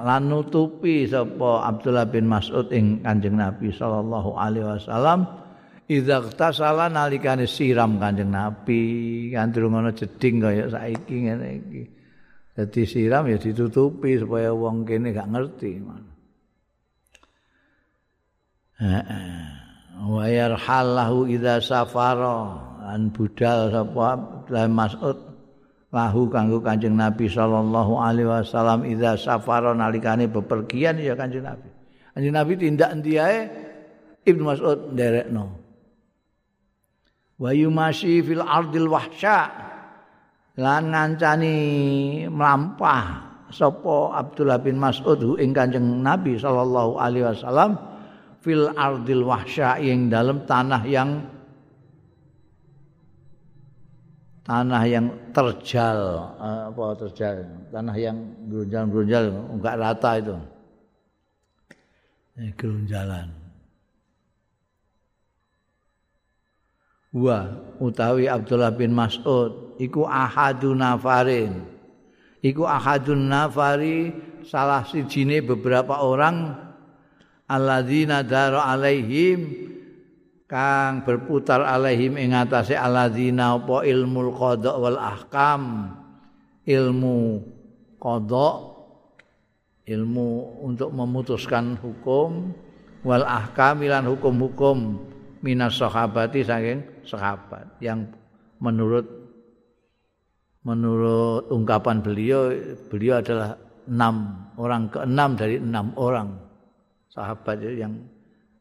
lan 0.04 0.28
nutupi 0.28 1.08
sapa 1.08 1.64
Abdullah 1.64 2.04
bin 2.04 2.28
Mas'ud 2.28 2.68
ing 2.68 3.00
Kanjeng 3.00 3.40
Nabi 3.40 3.72
sallallahu 3.72 4.36
alaihi 4.36 4.68
wasallam 4.68 5.24
idza 5.88 6.20
tasala 6.36 6.92
nalikane 6.92 7.48
siram 7.48 7.96
Kanjeng 7.96 8.28
Nabi. 8.28 9.32
Kan 9.32 9.48
durung 9.48 9.80
ana 9.80 9.96
jeding 9.96 10.44
kaya 10.44 10.68
saiki 10.68 11.16
ngene 11.24 11.48
iki. 11.56 11.82
Dadi 12.52 12.84
siram 12.84 13.24
ya 13.24 13.40
ditutupi 13.40 14.20
supaya 14.20 14.52
wong 14.52 14.84
kene 14.84 15.16
gak 15.16 15.32
ngerti. 15.32 15.80
Wa 20.04 20.24
yarhalahu 20.28 21.32
idza 21.32 21.64
safara 21.64 22.60
an 22.92 23.08
budal 23.08 23.72
sapa 23.72 24.20
Abdullah 24.20 24.68
Mas'ud 24.68 25.31
lahu 25.92 26.32
kanggo 26.32 26.64
Kanjeng 26.64 26.96
Nabi 26.96 27.28
sallallahu 27.28 28.00
alaihi 28.00 28.26
wasallam 28.26 28.88
idza 28.88 29.20
safara 29.20 29.76
nalikane 29.76 30.26
bepergian 30.26 30.96
ya 30.96 31.12
Kanjeng 31.12 31.44
Nabi. 31.44 31.68
Kanjeng 32.16 32.34
Nabi 32.34 32.52
tindak 32.56 32.90
endi 32.96 33.20
ae 33.20 33.38
Ibnu 34.24 34.42
Mas'ud 34.42 34.96
nderekno. 34.96 35.44
Wa 37.36 37.50
yumashi 37.52 38.24
fil 38.24 38.40
ardil 38.40 38.88
wahsya 38.88 39.38
lan 40.56 40.92
ngancani 40.92 41.56
melampah 42.28 43.04
sapa 43.52 44.16
Abdullah 44.16 44.64
bin 44.64 44.80
Mas'ud 44.80 45.36
ing 45.36 45.52
Kanjeng 45.52 46.00
Nabi 46.00 46.40
sallallahu 46.40 46.96
alaihi 46.96 47.28
wasallam 47.28 47.76
fil 48.40 48.72
ardil 48.72 49.28
wahsya 49.28 49.76
ing 49.76 50.08
dalam 50.08 50.48
tanah 50.48 50.88
yang 50.88 51.20
tanah 54.42 54.82
yang 54.86 55.06
terjal 55.30 55.98
apa 56.38 56.82
terjal? 56.98 57.46
Tanah 57.70 57.96
yang 57.98 58.18
gerunjal-gerunjal 58.50 59.24
enggak 59.58 59.74
rata 59.78 60.10
itu. 60.18 60.36
Ini 62.32 62.50
gerunjalan. 62.56 63.28
Wa 67.12 67.44
utawi 67.76 68.24
Abdullah 68.24 68.72
bin 68.72 68.96
Mas'ud 68.96 69.76
iku 69.76 70.08
ahadun 70.08 70.80
nafarin. 70.80 71.68
Iku 72.42 72.66
ahadun 72.66 73.30
nafari 73.30 74.10
salah 74.48 74.82
sijine 74.82 75.44
beberapa 75.44 76.02
orang 76.02 76.56
alladzina 77.46 78.26
dara 78.26 78.66
alaihim 78.66 79.70
kang 80.52 81.00
berputar 81.08 81.64
alaihim 81.64 82.20
ing 82.20 82.36
atase 82.36 82.76
alladzina 82.76 83.56
apa 83.56 83.88
ilmul 83.88 84.36
qada 84.36 84.76
wal 84.76 85.00
ahkam. 85.00 85.96
Ilmu 86.62 87.42
qada 87.96 88.48
ilmu 89.88 90.62
untuk 90.62 90.92
memutuskan 90.94 91.74
hukum 91.80 92.52
wal 93.02 93.26
ahkam 93.26 93.82
lan 93.82 94.06
hukum-hukum 94.06 95.00
minas 95.42 95.74
sahabati 95.74 96.46
saking 96.46 96.86
sahabat 97.02 97.66
yang 97.82 98.06
menurut 98.62 99.02
menurut 100.62 101.50
ungkapan 101.50 101.98
beliau 101.98 102.54
beliau 102.86 103.18
adalah 103.18 103.58
enam 103.90 104.46
orang 104.54 104.86
keenam 104.86 105.30
dari 105.34 105.58
enam 105.58 105.90
orang 105.98 106.38
sahabat 107.10 107.58
yang 107.74 107.98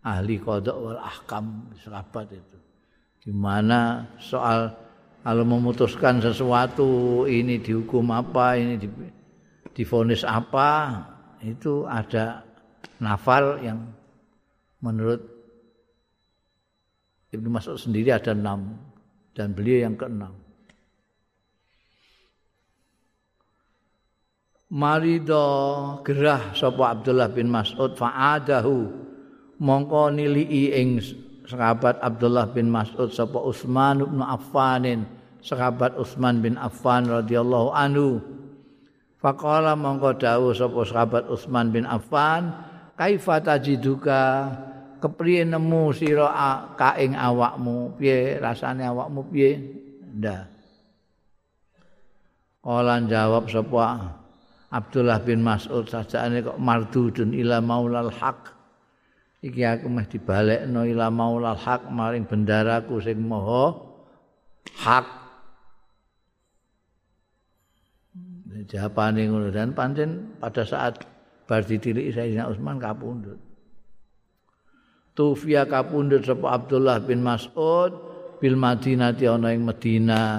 ahli 0.01 0.41
kodok 0.41 0.77
wal 0.77 0.99
ahkam 1.01 1.69
sahabat 1.77 2.33
itu 2.33 2.57
gimana 3.21 4.09
soal 4.17 4.73
kalau 5.21 5.45
memutuskan 5.45 6.17
sesuatu 6.17 7.23
ini 7.29 7.61
dihukum 7.61 8.09
apa 8.09 8.57
ini 8.57 8.81
difonis 9.77 10.25
apa 10.25 10.97
itu 11.45 11.85
ada 11.85 12.41
nafal 12.97 13.61
yang 13.61 13.81
menurut 14.81 15.21
Ibnu 17.31 17.47
Mas'ud 17.47 17.79
sendiri 17.79 18.11
ada 18.11 18.35
enam 18.35 18.75
dan 19.31 19.55
beliau 19.55 19.87
yang 19.87 19.95
keenam. 19.95 20.35
Marido 24.71 25.43
gerah 26.03 26.55
sapa 26.55 26.95
Abdullah 26.95 27.27
bin 27.31 27.51
Mas'ud 27.51 27.95
fa'adahu 27.95 28.75
mongko 29.61 30.09
nilii 30.09 30.73
ing 30.73 30.97
sahabat 31.45 32.01
Abdullah 32.01 32.49
bin 32.49 32.73
Mas'ud 32.73 33.13
sapa 33.13 33.37
Utsman 33.37 34.01
bin 34.01 34.25
Affanin. 34.25 35.05
Sahabat 35.41 35.97
Utsman 35.97 36.41
bin 36.41 36.57
Affan 36.57 37.05
radhiyallahu 37.09 37.73
anhu. 37.73 38.21
Faqala 39.21 39.77
mongko 39.77 40.17
dawuh 40.17 40.53
sapa 40.57 40.81
sahabat 40.85 41.29
Utsman 41.29 41.69
bin 41.69 41.85
Affan 41.85 42.49
kaifa 42.97 43.37
tajiduka? 43.41 44.49
Kepriye 45.01 45.49
nemu 45.49 45.89
sira 45.97 46.29
ka 46.77 46.93
ing 47.01 47.17
awakmu? 47.17 47.97
Piye 47.97 48.37
rasane 48.37 48.85
awakmu 48.85 49.25
piye? 49.33 49.57
Ndak 50.13 50.45
Kala 52.61 53.01
jawab 53.09 53.49
sapa 53.49 54.13
Abdullah 54.69 55.17
bin 55.25 55.41
Mas'ud 55.41 55.89
sajane 55.89 56.45
kok 56.45 56.61
mardudun 56.61 57.33
ila 57.33 57.57
maulal 57.57 58.13
haq 58.13 58.60
iki 59.41 59.65
aku 59.65 59.89
meh 59.89 60.05
dibalekno 60.05 60.85
ila 60.85 61.09
maulal 61.09 61.57
hak 61.57 61.89
maring 61.89 62.29
bendaraku 62.29 63.01
sing 63.01 63.17
maha 63.25 63.73
hak 64.85 65.21
jawabane 68.69 69.25
ngono. 69.27 69.49
Dan 69.49 69.73
pancen 69.73 70.37
pada 70.37 70.61
saat 70.61 71.01
bar 71.49 71.65
ditilik 71.65 72.13
Sayyidina 72.13 72.47
Utsman 72.47 72.77
kapundhut. 72.77 73.39
Tufia 75.11 75.67
kapundhut 75.67 76.23
sapa 76.23 76.55
Abdullah 76.55 77.03
bin 77.03 77.19
Mas'ud 77.25 77.91
bil 78.39 78.55
Madinah 78.55 79.11
ana 79.17 79.49
ing 79.51 79.67
Madinah 79.67 80.29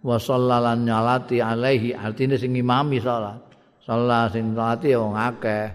wa 0.00 0.16
sallalan 0.16 0.86
nyalati 0.86 1.42
alaihi. 1.42 1.92
Artine 1.92 2.40
sing 2.40 2.56
imami 2.56 3.02
salat. 3.02 3.42
Salat 3.84 4.32
sing 4.32 4.56
salati 4.56 4.96
wong 4.96 5.14
akeh 5.18 5.66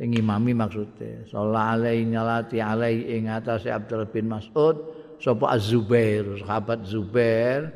sing 0.00 0.16
imami 0.16 0.56
maksude. 0.56 1.28
Sallallahu 1.28 1.68
alaihi 1.76 2.08
nyalati 2.08 2.56
alaihi 2.56 3.20
ing 3.20 3.28
atase 3.28 3.68
Abdul 3.68 4.08
bin 4.08 4.32
Mas'ud 4.32 4.80
sapa 5.20 5.52
Az-Zubair 5.52 6.40
sahabat 6.40 6.88
Zubair 6.88 7.68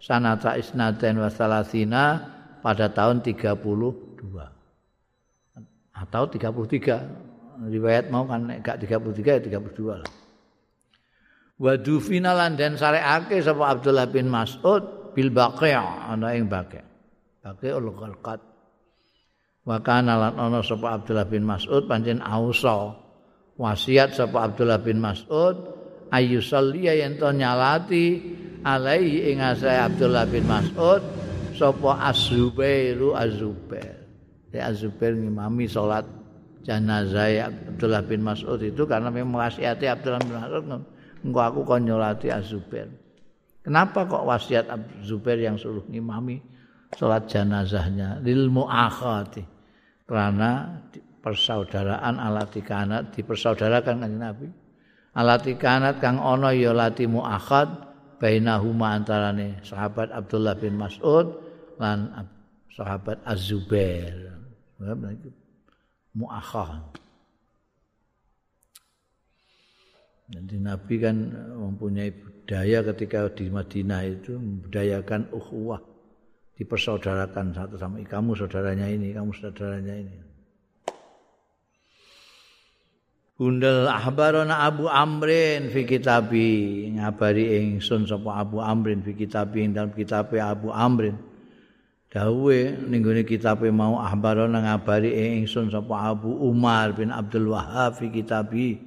sanata 0.00 0.56
isnaten 0.56 1.20
wa 1.20 1.28
salasina 1.28 2.24
pada 2.64 2.88
tahun 2.88 3.20
32 3.20 3.60
atau 5.92 6.22
33 6.32 7.68
riwayat 7.68 8.08
mau 8.08 8.24
kan 8.24 8.48
enggak 8.48 8.80
33 8.80 9.36
ya 9.36 9.60
32 9.60 10.00
lah. 10.00 10.12
Wadu 11.60 12.00
finalan 12.00 12.56
dan 12.56 12.80
sareake 12.80 13.36
sapa 13.44 13.76
Abdullah 13.76 14.08
bin 14.08 14.32
Mas'ud 14.32 15.12
bil 15.12 15.28
baqi' 15.28 15.76
ana 15.76 16.32
ing 16.32 16.48
baqi' 16.48 16.80
baqi' 17.44 17.76
ul 17.76 17.92
qalqat 17.92 18.40
wa 19.66 19.82
kana 19.82 20.14
lan 20.14 20.34
ana 20.38 20.62
sapa 20.62 21.02
Abdullah 21.02 21.26
bin 21.26 21.42
Mas'ud 21.42 21.90
pancen 21.90 22.22
ausa. 22.22 22.94
Wasiat 23.58 24.14
sapa 24.14 24.46
Abdullah 24.46 24.78
bin 24.78 25.02
Mas'ud 25.02 25.56
ayu 26.14 26.38
salliya 26.38 26.94
yen 26.94 27.18
to 27.18 27.34
nyalati 27.34 28.22
alaihi 28.62 29.34
ing 29.34 29.42
Abdullah 29.42 30.28
bin 30.30 30.46
Mas'ud 30.46 31.02
sapa 31.58 31.90
Az-Zubairu 32.14 33.18
Az-Zubair. 33.18 34.06
Ya 34.54 34.70
Az-Zubair 34.70 35.18
ngimami 35.18 35.66
salat 35.66 36.06
jenazah 36.62 37.50
Abdullah 37.50 38.06
bin 38.06 38.22
Mas'ud 38.22 38.62
itu 38.62 38.86
karena 38.86 39.10
memang 39.10 39.42
wasiatnya 39.42 39.98
Abdullah 39.98 40.20
bin 40.22 40.36
Mas'ud 40.38 40.64
engko 41.26 41.40
aku 41.42 41.60
kon 41.66 41.82
nyolati 41.82 42.30
Az-Zubair. 42.30 42.86
Kenapa 43.66 44.06
kok 44.06 44.30
wasiat 44.30 44.70
Az-Zubair 44.70 45.42
yang 45.42 45.58
suruh 45.58 45.82
ngimami 45.90 46.38
salat 46.92 47.24
jenazahnya? 47.26 48.20
Lil 48.20 48.52
muakhati 48.52 49.55
karena 50.06 50.80
persaudaraan 51.18 52.22
alati 52.22 52.62
kanat 52.62 53.10
dipersaudarakan 53.10 54.06
kanjeng 54.06 54.22
Nabi. 54.22 54.48
Alati 55.18 55.58
kanat 55.58 55.98
kang 55.98 56.22
ana 56.22 56.54
ya 56.54 56.70
lati 56.70 57.10
muakhad 57.10 57.66
bainahuma 58.22 58.94
antarane 58.94 59.58
sahabat 59.66 60.14
Abdullah 60.14 60.54
bin 60.54 60.78
Mas'ud 60.78 61.34
lan 61.82 62.14
sahabat 62.70 63.18
Az-Zubair. 63.26 64.14
Muakhad. 66.16 67.02
Jadi 70.26 70.56
Nabi 70.58 70.94
kan 70.98 71.16
mempunyai 71.54 72.10
budaya 72.10 72.82
ketika 72.94 73.30
di 73.30 73.46
Madinah 73.46 74.02
itu 74.10 74.34
membudayakan 74.34 75.30
ukhuwah 75.30 75.95
dipersaudarakan 76.56 77.52
satu 77.52 77.76
sama 77.76 78.00
kamu 78.00 78.32
saudaranya 78.32 78.88
ini, 78.88 79.12
kamu 79.12 79.30
saudaranya 79.36 79.94
ini. 79.94 80.16
Bundel 83.36 83.84
ahbarona 83.84 84.64
Abu 84.64 84.88
Amrin 84.88 85.68
fi 85.68 85.84
kitabi 85.84 86.88
ngabari 86.96 87.60
ingsun 87.60 88.08
sapa 88.08 88.40
Abu 88.40 88.64
Amrin 88.64 89.04
fi 89.04 89.12
kitabi 89.12 89.60
ing 89.60 89.76
dalam 89.76 89.92
kitabe 89.92 90.40
Abu 90.40 90.72
Amrin. 90.72 91.20
Dawe 92.08 92.58
ning 92.88 93.04
kitabe 93.28 93.68
mau 93.68 94.00
ahbarona 94.00 94.64
ngabari 94.64 95.12
ingsun 95.36 95.68
sapa 95.68 96.16
Abu 96.16 96.32
Umar 96.32 96.96
bin 96.96 97.12
Abdul 97.12 97.52
Wahhab 97.52 98.00
fi 98.00 98.08
kitabi 98.08 98.80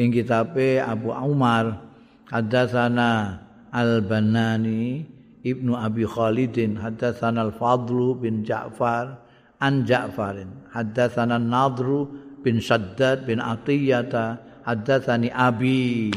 ing 0.00 0.08
kitabe 0.08 0.80
Abu 0.80 1.12
Umar 1.12 1.84
hadatsana 2.32 3.44
Al-Banani 3.68 5.19
Ibnu 5.40 5.72
Abi 5.72 6.04
Khalidin 6.04 6.76
hadatsana 6.76 7.48
Al-Fadlu 7.48 8.20
bin 8.20 8.44
Ja'far 8.44 9.16
an 9.60 9.88
Ja'farin. 9.88 10.68
Hadatsana 10.72 11.40
Nadru 11.40 12.08
bin 12.44 12.60
Saddad 12.60 13.24
bin 13.24 13.40
Atiyata. 13.40 14.40
Haddatsani 14.60 15.32
abi 15.32 16.12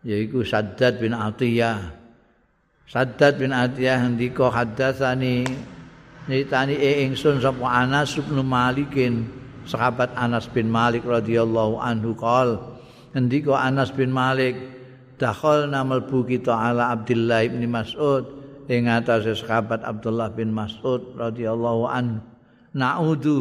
yaiku 0.00 0.40
Saddad 0.40 0.96
bin 0.96 1.12
Atiyah. 1.12 1.92
Saddad 2.88 3.36
bin 3.36 3.52
Atiyah 3.52 4.00
ndika 4.08 4.48
haddatsani 4.48 5.44
nyritani 6.24 6.80
ingsun 7.04 7.44
sapa 7.44 7.68
Anas 7.68 8.16
bin 8.16 8.40
Malikin 8.40 9.28
sahabat 9.68 10.16
Anas 10.16 10.48
bin 10.48 10.72
Malik 10.72 11.04
radhiyallahu 11.04 11.76
anhu. 11.76 12.16
Qol 12.16 12.56
ndika 13.12 13.60
Anas 13.60 13.92
bin 13.92 14.08
Malik 14.08 14.56
dakhal 15.18 15.66
namal 15.66 16.06
bu 16.06 16.24
kita 16.24 16.54
ala 16.54 16.94
Abdullah 16.94 17.44
bin 17.50 17.68
Mas'ud. 17.68 18.24
Ing 18.68 18.86
atase 18.86 19.34
sahabat 19.34 19.82
Abdullah 19.82 20.30
bin 20.32 20.54
Mas'ud 20.54 21.16
radhiyallahu 21.18 21.88
anhu. 21.88 22.22
Na'udhu 22.76 23.34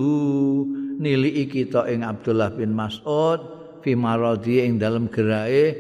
niliki 0.98 1.46
kita 1.52 1.86
ing 1.92 2.02
Abdullah 2.02 2.52
bin 2.52 2.74
Mas'ud. 2.74 3.40
Fi 3.86 3.94
maradi 3.94 4.66
ing 4.66 4.82
dalam 4.82 5.08
gerai 5.08 5.78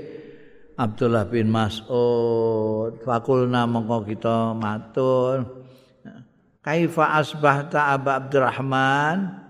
Abdullah 0.78 1.26
bin 1.26 1.50
Mas'ud. 1.50 3.02
Fakulna 3.02 3.66
mongko 3.66 3.98
kita 4.06 4.54
matur. 4.54 5.66
Kaifa 6.62 7.18
asbahta 7.18 7.95
Aba 7.95 8.20
Abdurrahman? 8.20 9.48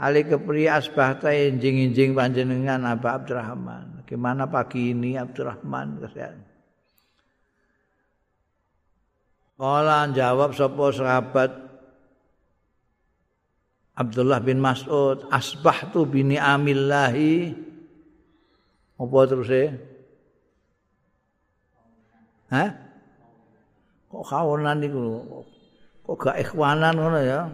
Ali 0.00 0.24
kepri 0.24 0.68
asbahta 0.68 1.32
injing-injing 1.32 2.12
panjenengan 2.12 2.84
Aba 2.84 3.20
Abdurrahman 3.20 3.99
Gimana 4.10 4.50
pagi 4.50 4.90
ini 4.90 5.14
Abdurrahman? 5.14 6.02
Kesehatan 6.02 6.50
Kala 9.54 10.08
jawab 10.10 10.56
sapa 10.56 10.84
sahabat? 10.90 11.52
Abdullah 13.92 14.40
bin 14.40 14.58
Mas'ud 14.58 15.28
asbahtu 15.28 16.08
bini 16.08 16.40
amillahi 16.40 17.52
apa 18.96 19.18
terus 19.28 19.52
e? 19.52 19.64
Hah? 22.48 22.72
Kok 24.08 24.24
kawanan 24.24 24.80
niku 24.80 25.22
kok 26.08 26.16
gak 26.16 26.40
ikhwanan 26.40 26.96
ngono 26.96 27.20
ya? 27.20 27.46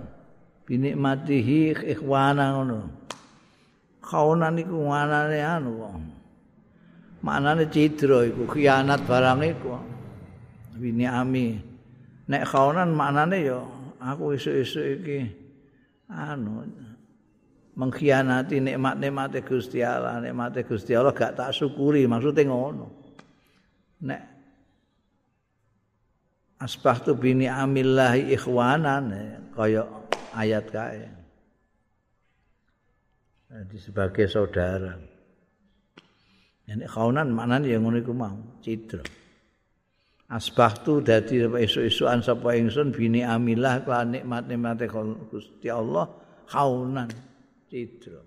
Bini 0.63 0.95
matihi 0.95 1.75
ikhwanan 1.75 2.49
ngono. 2.55 2.79
Kawanan 3.99 4.55
niku 4.55 4.79
manane 4.87 5.43
anu 5.43 5.71
kok 5.83 5.95
maknane 7.27 7.67
cidra 7.67 8.23
iku 8.23 8.47
khianat 8.47 9.03
barang 9.03 9.43
iku 9.51 9.75
bini 10.79 11.11
ami 11.11 11.59
nek 12.31 12.47
kawanan 12.47 12.95
maknane 12.95 13.43
ya 13.43 13.59
aku 13.99 14.39
esuk-esuk 14.39 14.87
iki 15.03 15.19
anu 16.07 16.63
mengkhianati 17.77 18.57
nikmat-nikmate 18.65 19.45
Gusti 19.45 19.85
Allah, 19.85 20.17
nikmate 20.25 20.65
Gusti 20.65 20.97
Allah 20.97 21.13
gak 21.13 21.37
tak 21.37 21.53
syukuri, 21.53 22.09
maksudnya 22.09 22.49
ngono. 22.49 22.89
Nek 24.01 24.23
asbahtu 26.57 27.13
bini 27.21 27.45
amillahi 27.45 28.33
ikhwanan 28.33 29.13
kaya 29.53 29.85
ayat 30.33 30.67
kae. 30.73 31.05
Jadi 33.47 33.77
sebagai 33.77 34.27
saudara. 34.27 35.16
Ini 36.67 36.87
kaunan 36.91 37.31
maknanya 37.31 37.79
yang 37.79 37.87
ngono 37.87 38.03
iku 38.03 38.11
mau, 38.11 38.59
citra. 38.59 39.07
asbahtu 40.27 41.07
dadi 41.07 41.47
esuk-esukan 41.47 42.19
sapa 42.23 42.59
ingsun 42.59 42.91
bini 42.91 43.23
amilah 43.23 43.87
lan 43.87 44.19
nikmat-nikmate 44.19 44.91
Gusti 45.31 45.71
Allah 45.71 46.11
kaunan 46.51 47.07
cidra. 47.71 48.23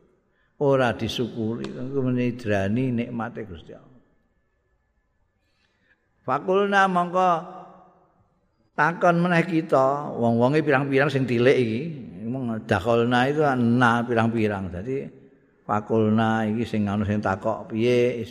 Ora 0.60 0.92
disyukuri 0.92 1.72
kanggo 1.72 2.00
menidrani 2.04 2.92
nikmate 2.92 3.44
Gusti 3.48 3.72
Allah. 3.76 4.00
Fakulna 6.24 6.88
mongko 6.88 7.30
takon 8.76 9.20
meneh 9.20 9.44
kita 9.44 10.16
wong-wonge 10.16 10.64
pirang-pirang 10.64 11.12
sing 11.12 11.28
tilik 11.28 11.56
iki 11.56 11.82
mung 12.28 12.64
dakolna 12.64 13.28
itu 13.28 13.44
ana 13.44 14.04
pirang-pirang. 14.08 14.72
Dadi 14.72 15.19
fakulna 15.70 16.50
iki 16.50 16.66
sing 16.66 16.90
ana 16.90 17.06
sing 17.06 17.22
takok 17.22 17.70
piye? 17.70 18.26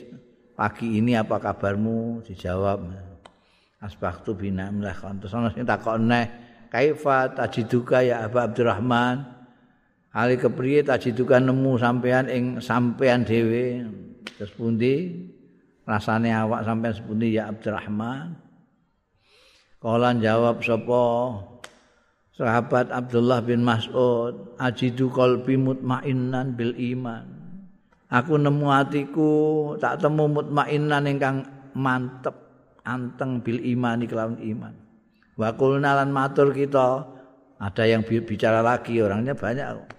Pagi 0.58 0.98
ini 0.98 1.14
apa 1.14 1.38
kabarmu? 1.38 2.26
Dijawab 2.26 2.82
asbahtu 3.78 4.34
bina 4.34 4.74
mlah 4.74 4.98
kantos 4.98 5.30
ana 5.30 5.54
sing 5.54 5.62
takon 5.62 6.10
neh 6.10 6.26
kaifa 6.66 7.30
tajiduka 7.30 8.02
ya 8.02 8.26
Abu 8.26 8.42
Abdurrahman? 8.42 9.22
Ali 10.10 10.34
kepriye 10.34 10.82
tajiduka 10.82 11.38
nemu 11.38 11.78
sampean 11.78 12.26
ing 12.26 12.44
sampean 12.58 13.22
dhewe? 13.22 13.86
Terus 14.34 14.50
pundi? 14.58 15.14
Rasane 15.86 16.34
awak 16.34 16.66
sampean 16.66 16.90
sepundi 16.90 17.38
ya 17.38 17.46
Abdurrahman? 17.54 18.34
Kala 19.78 20.10
jawab 20.18 20.58
sapa 20.66 21.02
sahabat 22.38 22.94
Abdullah 22.94 23.42
bin 23.42 23.66
Mas'ud 23.66 24.54
ajidu 24.62 25.10
qalbi 25.10 25.58
mutmainnan 25.58 26.54
bil 26.54 26.72
iman 26.94 27.26
aku 28.06 28.38
nemu 28.38 28.66
atiku 28.70 29.32
tak 29.82 29.98
temu 29.98 30.30
mutmainnan 30.30 31.10
ingkang 31.10 31.42
mantep 31.74 32.48
anteng 32.88 33.44
bil 33.44 33.60
imani 33.60 34.08
kelawan 34.08 34.40
iman. 34.40 34.74
Wa 35.36 35.52
qulna 35.54 35.92
lan 36.00 36.10
matur 36.10 36.56
kita 36.56 37.04
ada 37.60 37.84
yang 37.84 38.02
bicara 38.02 38.64
lagi 38.64 38.98
orangnya 38.98 39.36
banyak. 39.36 39.92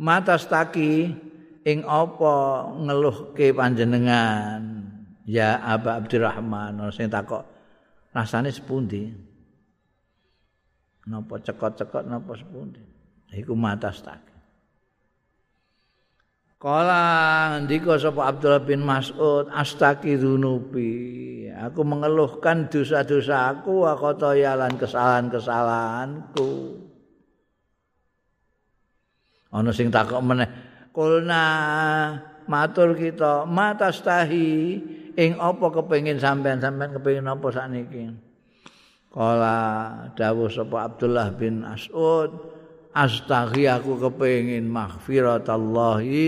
Mata 0.00 0.40
staki 0.40 1.12
ing 1.62 1.78
apa 1.86 2.34
ngeluhke 2.80 3.54
panjenengan 3.54 4.82
ya 5.28 5.62
Aba 5.62 6.02
Abdurrahman 6.02 6.90
sing 6.90 7.06
takok 7.06 7.46
rasane 8.10 8.50
sepundi 8.50 9.14
napa 11.08 11.42
cekot-cekot 11.42 12.06
napa 12.06 12.38
sepundi 12.38 12.82
iku 13.32 13.56
mata 13.56 13.90
staki 13.90 14.32
Kala 16.62 17.58
ndika 17.66 17.98
sapa 17.98 18.30
Abdullah 18.30 18.62
bin 18.62 18.86
Mas'ud 18.86 19.50
astaki 19.50 20.14
dzunubi. 20.14 21.50
Aku 21.50 21.82
mengeluhkan 21.82 22.70
dosa-dosa 22.70 23.50
aku 23.50 23.82
khotoyalan 23.82 24.78
kesalahan-kesalahanku. 24.78 26.78
Ana 29.50 29.74
sing 29.74 29.90
takok 29.90 30.22
meneh, 30.22 30.46
kulna 30.94 31.44
matur 32.46 32.94
kita 32.94 33.42
matastahi 33.42 34.78
ing 35.18 35.42
apa 35.42 35.66
kepengin 35.66 36.22
sampean-sampean 36.22 36.94
kepengin 36.94 37.26
apa 37.26 37.46
sakniki. 37.50 38.06
Kala 39.12 39.92
dawuh 40.16 40.48
sapa 40.48 40.88
Abdullah 40.88 41.36
bin 41.36 41.60
Mas'ud 41.60 42.32
astaghi 42.96 43.68
aku 43.68 44.00
kepengin 44.00 44.64
maghfiratallahi 44.72 46.24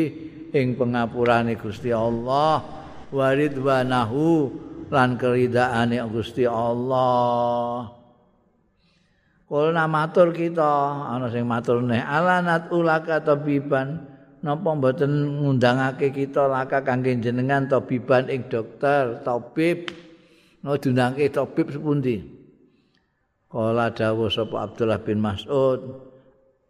ing 0.53 0.77
pengapurane 0.77 1.57
Gusti 1.57 1.97
Allah 1.97 2.61
waridwanahu 3.09 4.53
lan 4.93 5.17
keridaane 5.17 5.97
Gusti 6.13 6.45
Allah. 6.45 7.89
Kulna 9.49 9.89
matur 9.89 10.37
kita 10.37 11.09
ana 11.09 11.33
sing 11.33 11.49
matur 11.49 11.81
neh 11.81 12.05
alanat 12.05 12.69
ulaka 12.69 13.25
tabiban. 13.25 14.13
Napa 14.45 14.77
mboten 14.77 15.41
ngundangake 15.41 16.13
kita 16.13 16.45
laka 16.45 16.85
kangge 16.85 17.17
jenengan 17.17 17.65
tabiban 17.65 18.29
ing 18.29 18.45
dokter 18.53 19.25
tabib 19.25 19.89
no 20.61 20.77
dunangke 20.77 21.33
tabib 21.33 21.73
sepundi 21.73 22.34
Kala 23.55 23.95
dawuh 23.95 24.27
sapa 24.27 24.67
Abdullah 24.67 24.99
bin 24.99 25.23
Mas'ud 25.23 25.79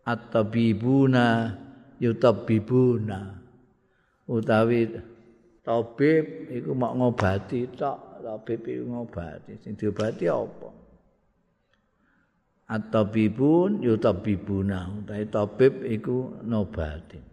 at-tabibuna 0.05 1.57
yutabbibuna 1.97 3.41
utawi 4.29 4.93
tabib 5.65 6.53
iku 6.53 6.77
mak 6.77 6.93
ngobati 6.93 7.73
tok 7.73 8.21
tabib 8.21 8.61
iku 8.69 8.85
ngobati. 8.85 9.65
Sing 9.65 9.81
diobati 9.81 10.29
apa? 10.29 10.69
At-tabibun 12.69 13.81
yutabibuna. 13.81 14.93
Utahe 15.01 15.25
tabib 15.33 15.89
iku 15.89 16.37
nobati 16.45 17.33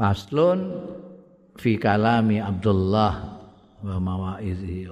Faslun 0.00 0.60
fi 1.60 1.76
kalami 1.76 2.40
Abdullah 2.40 3.12
wa 3.84 3.96
mawaizihi 4.00 4.88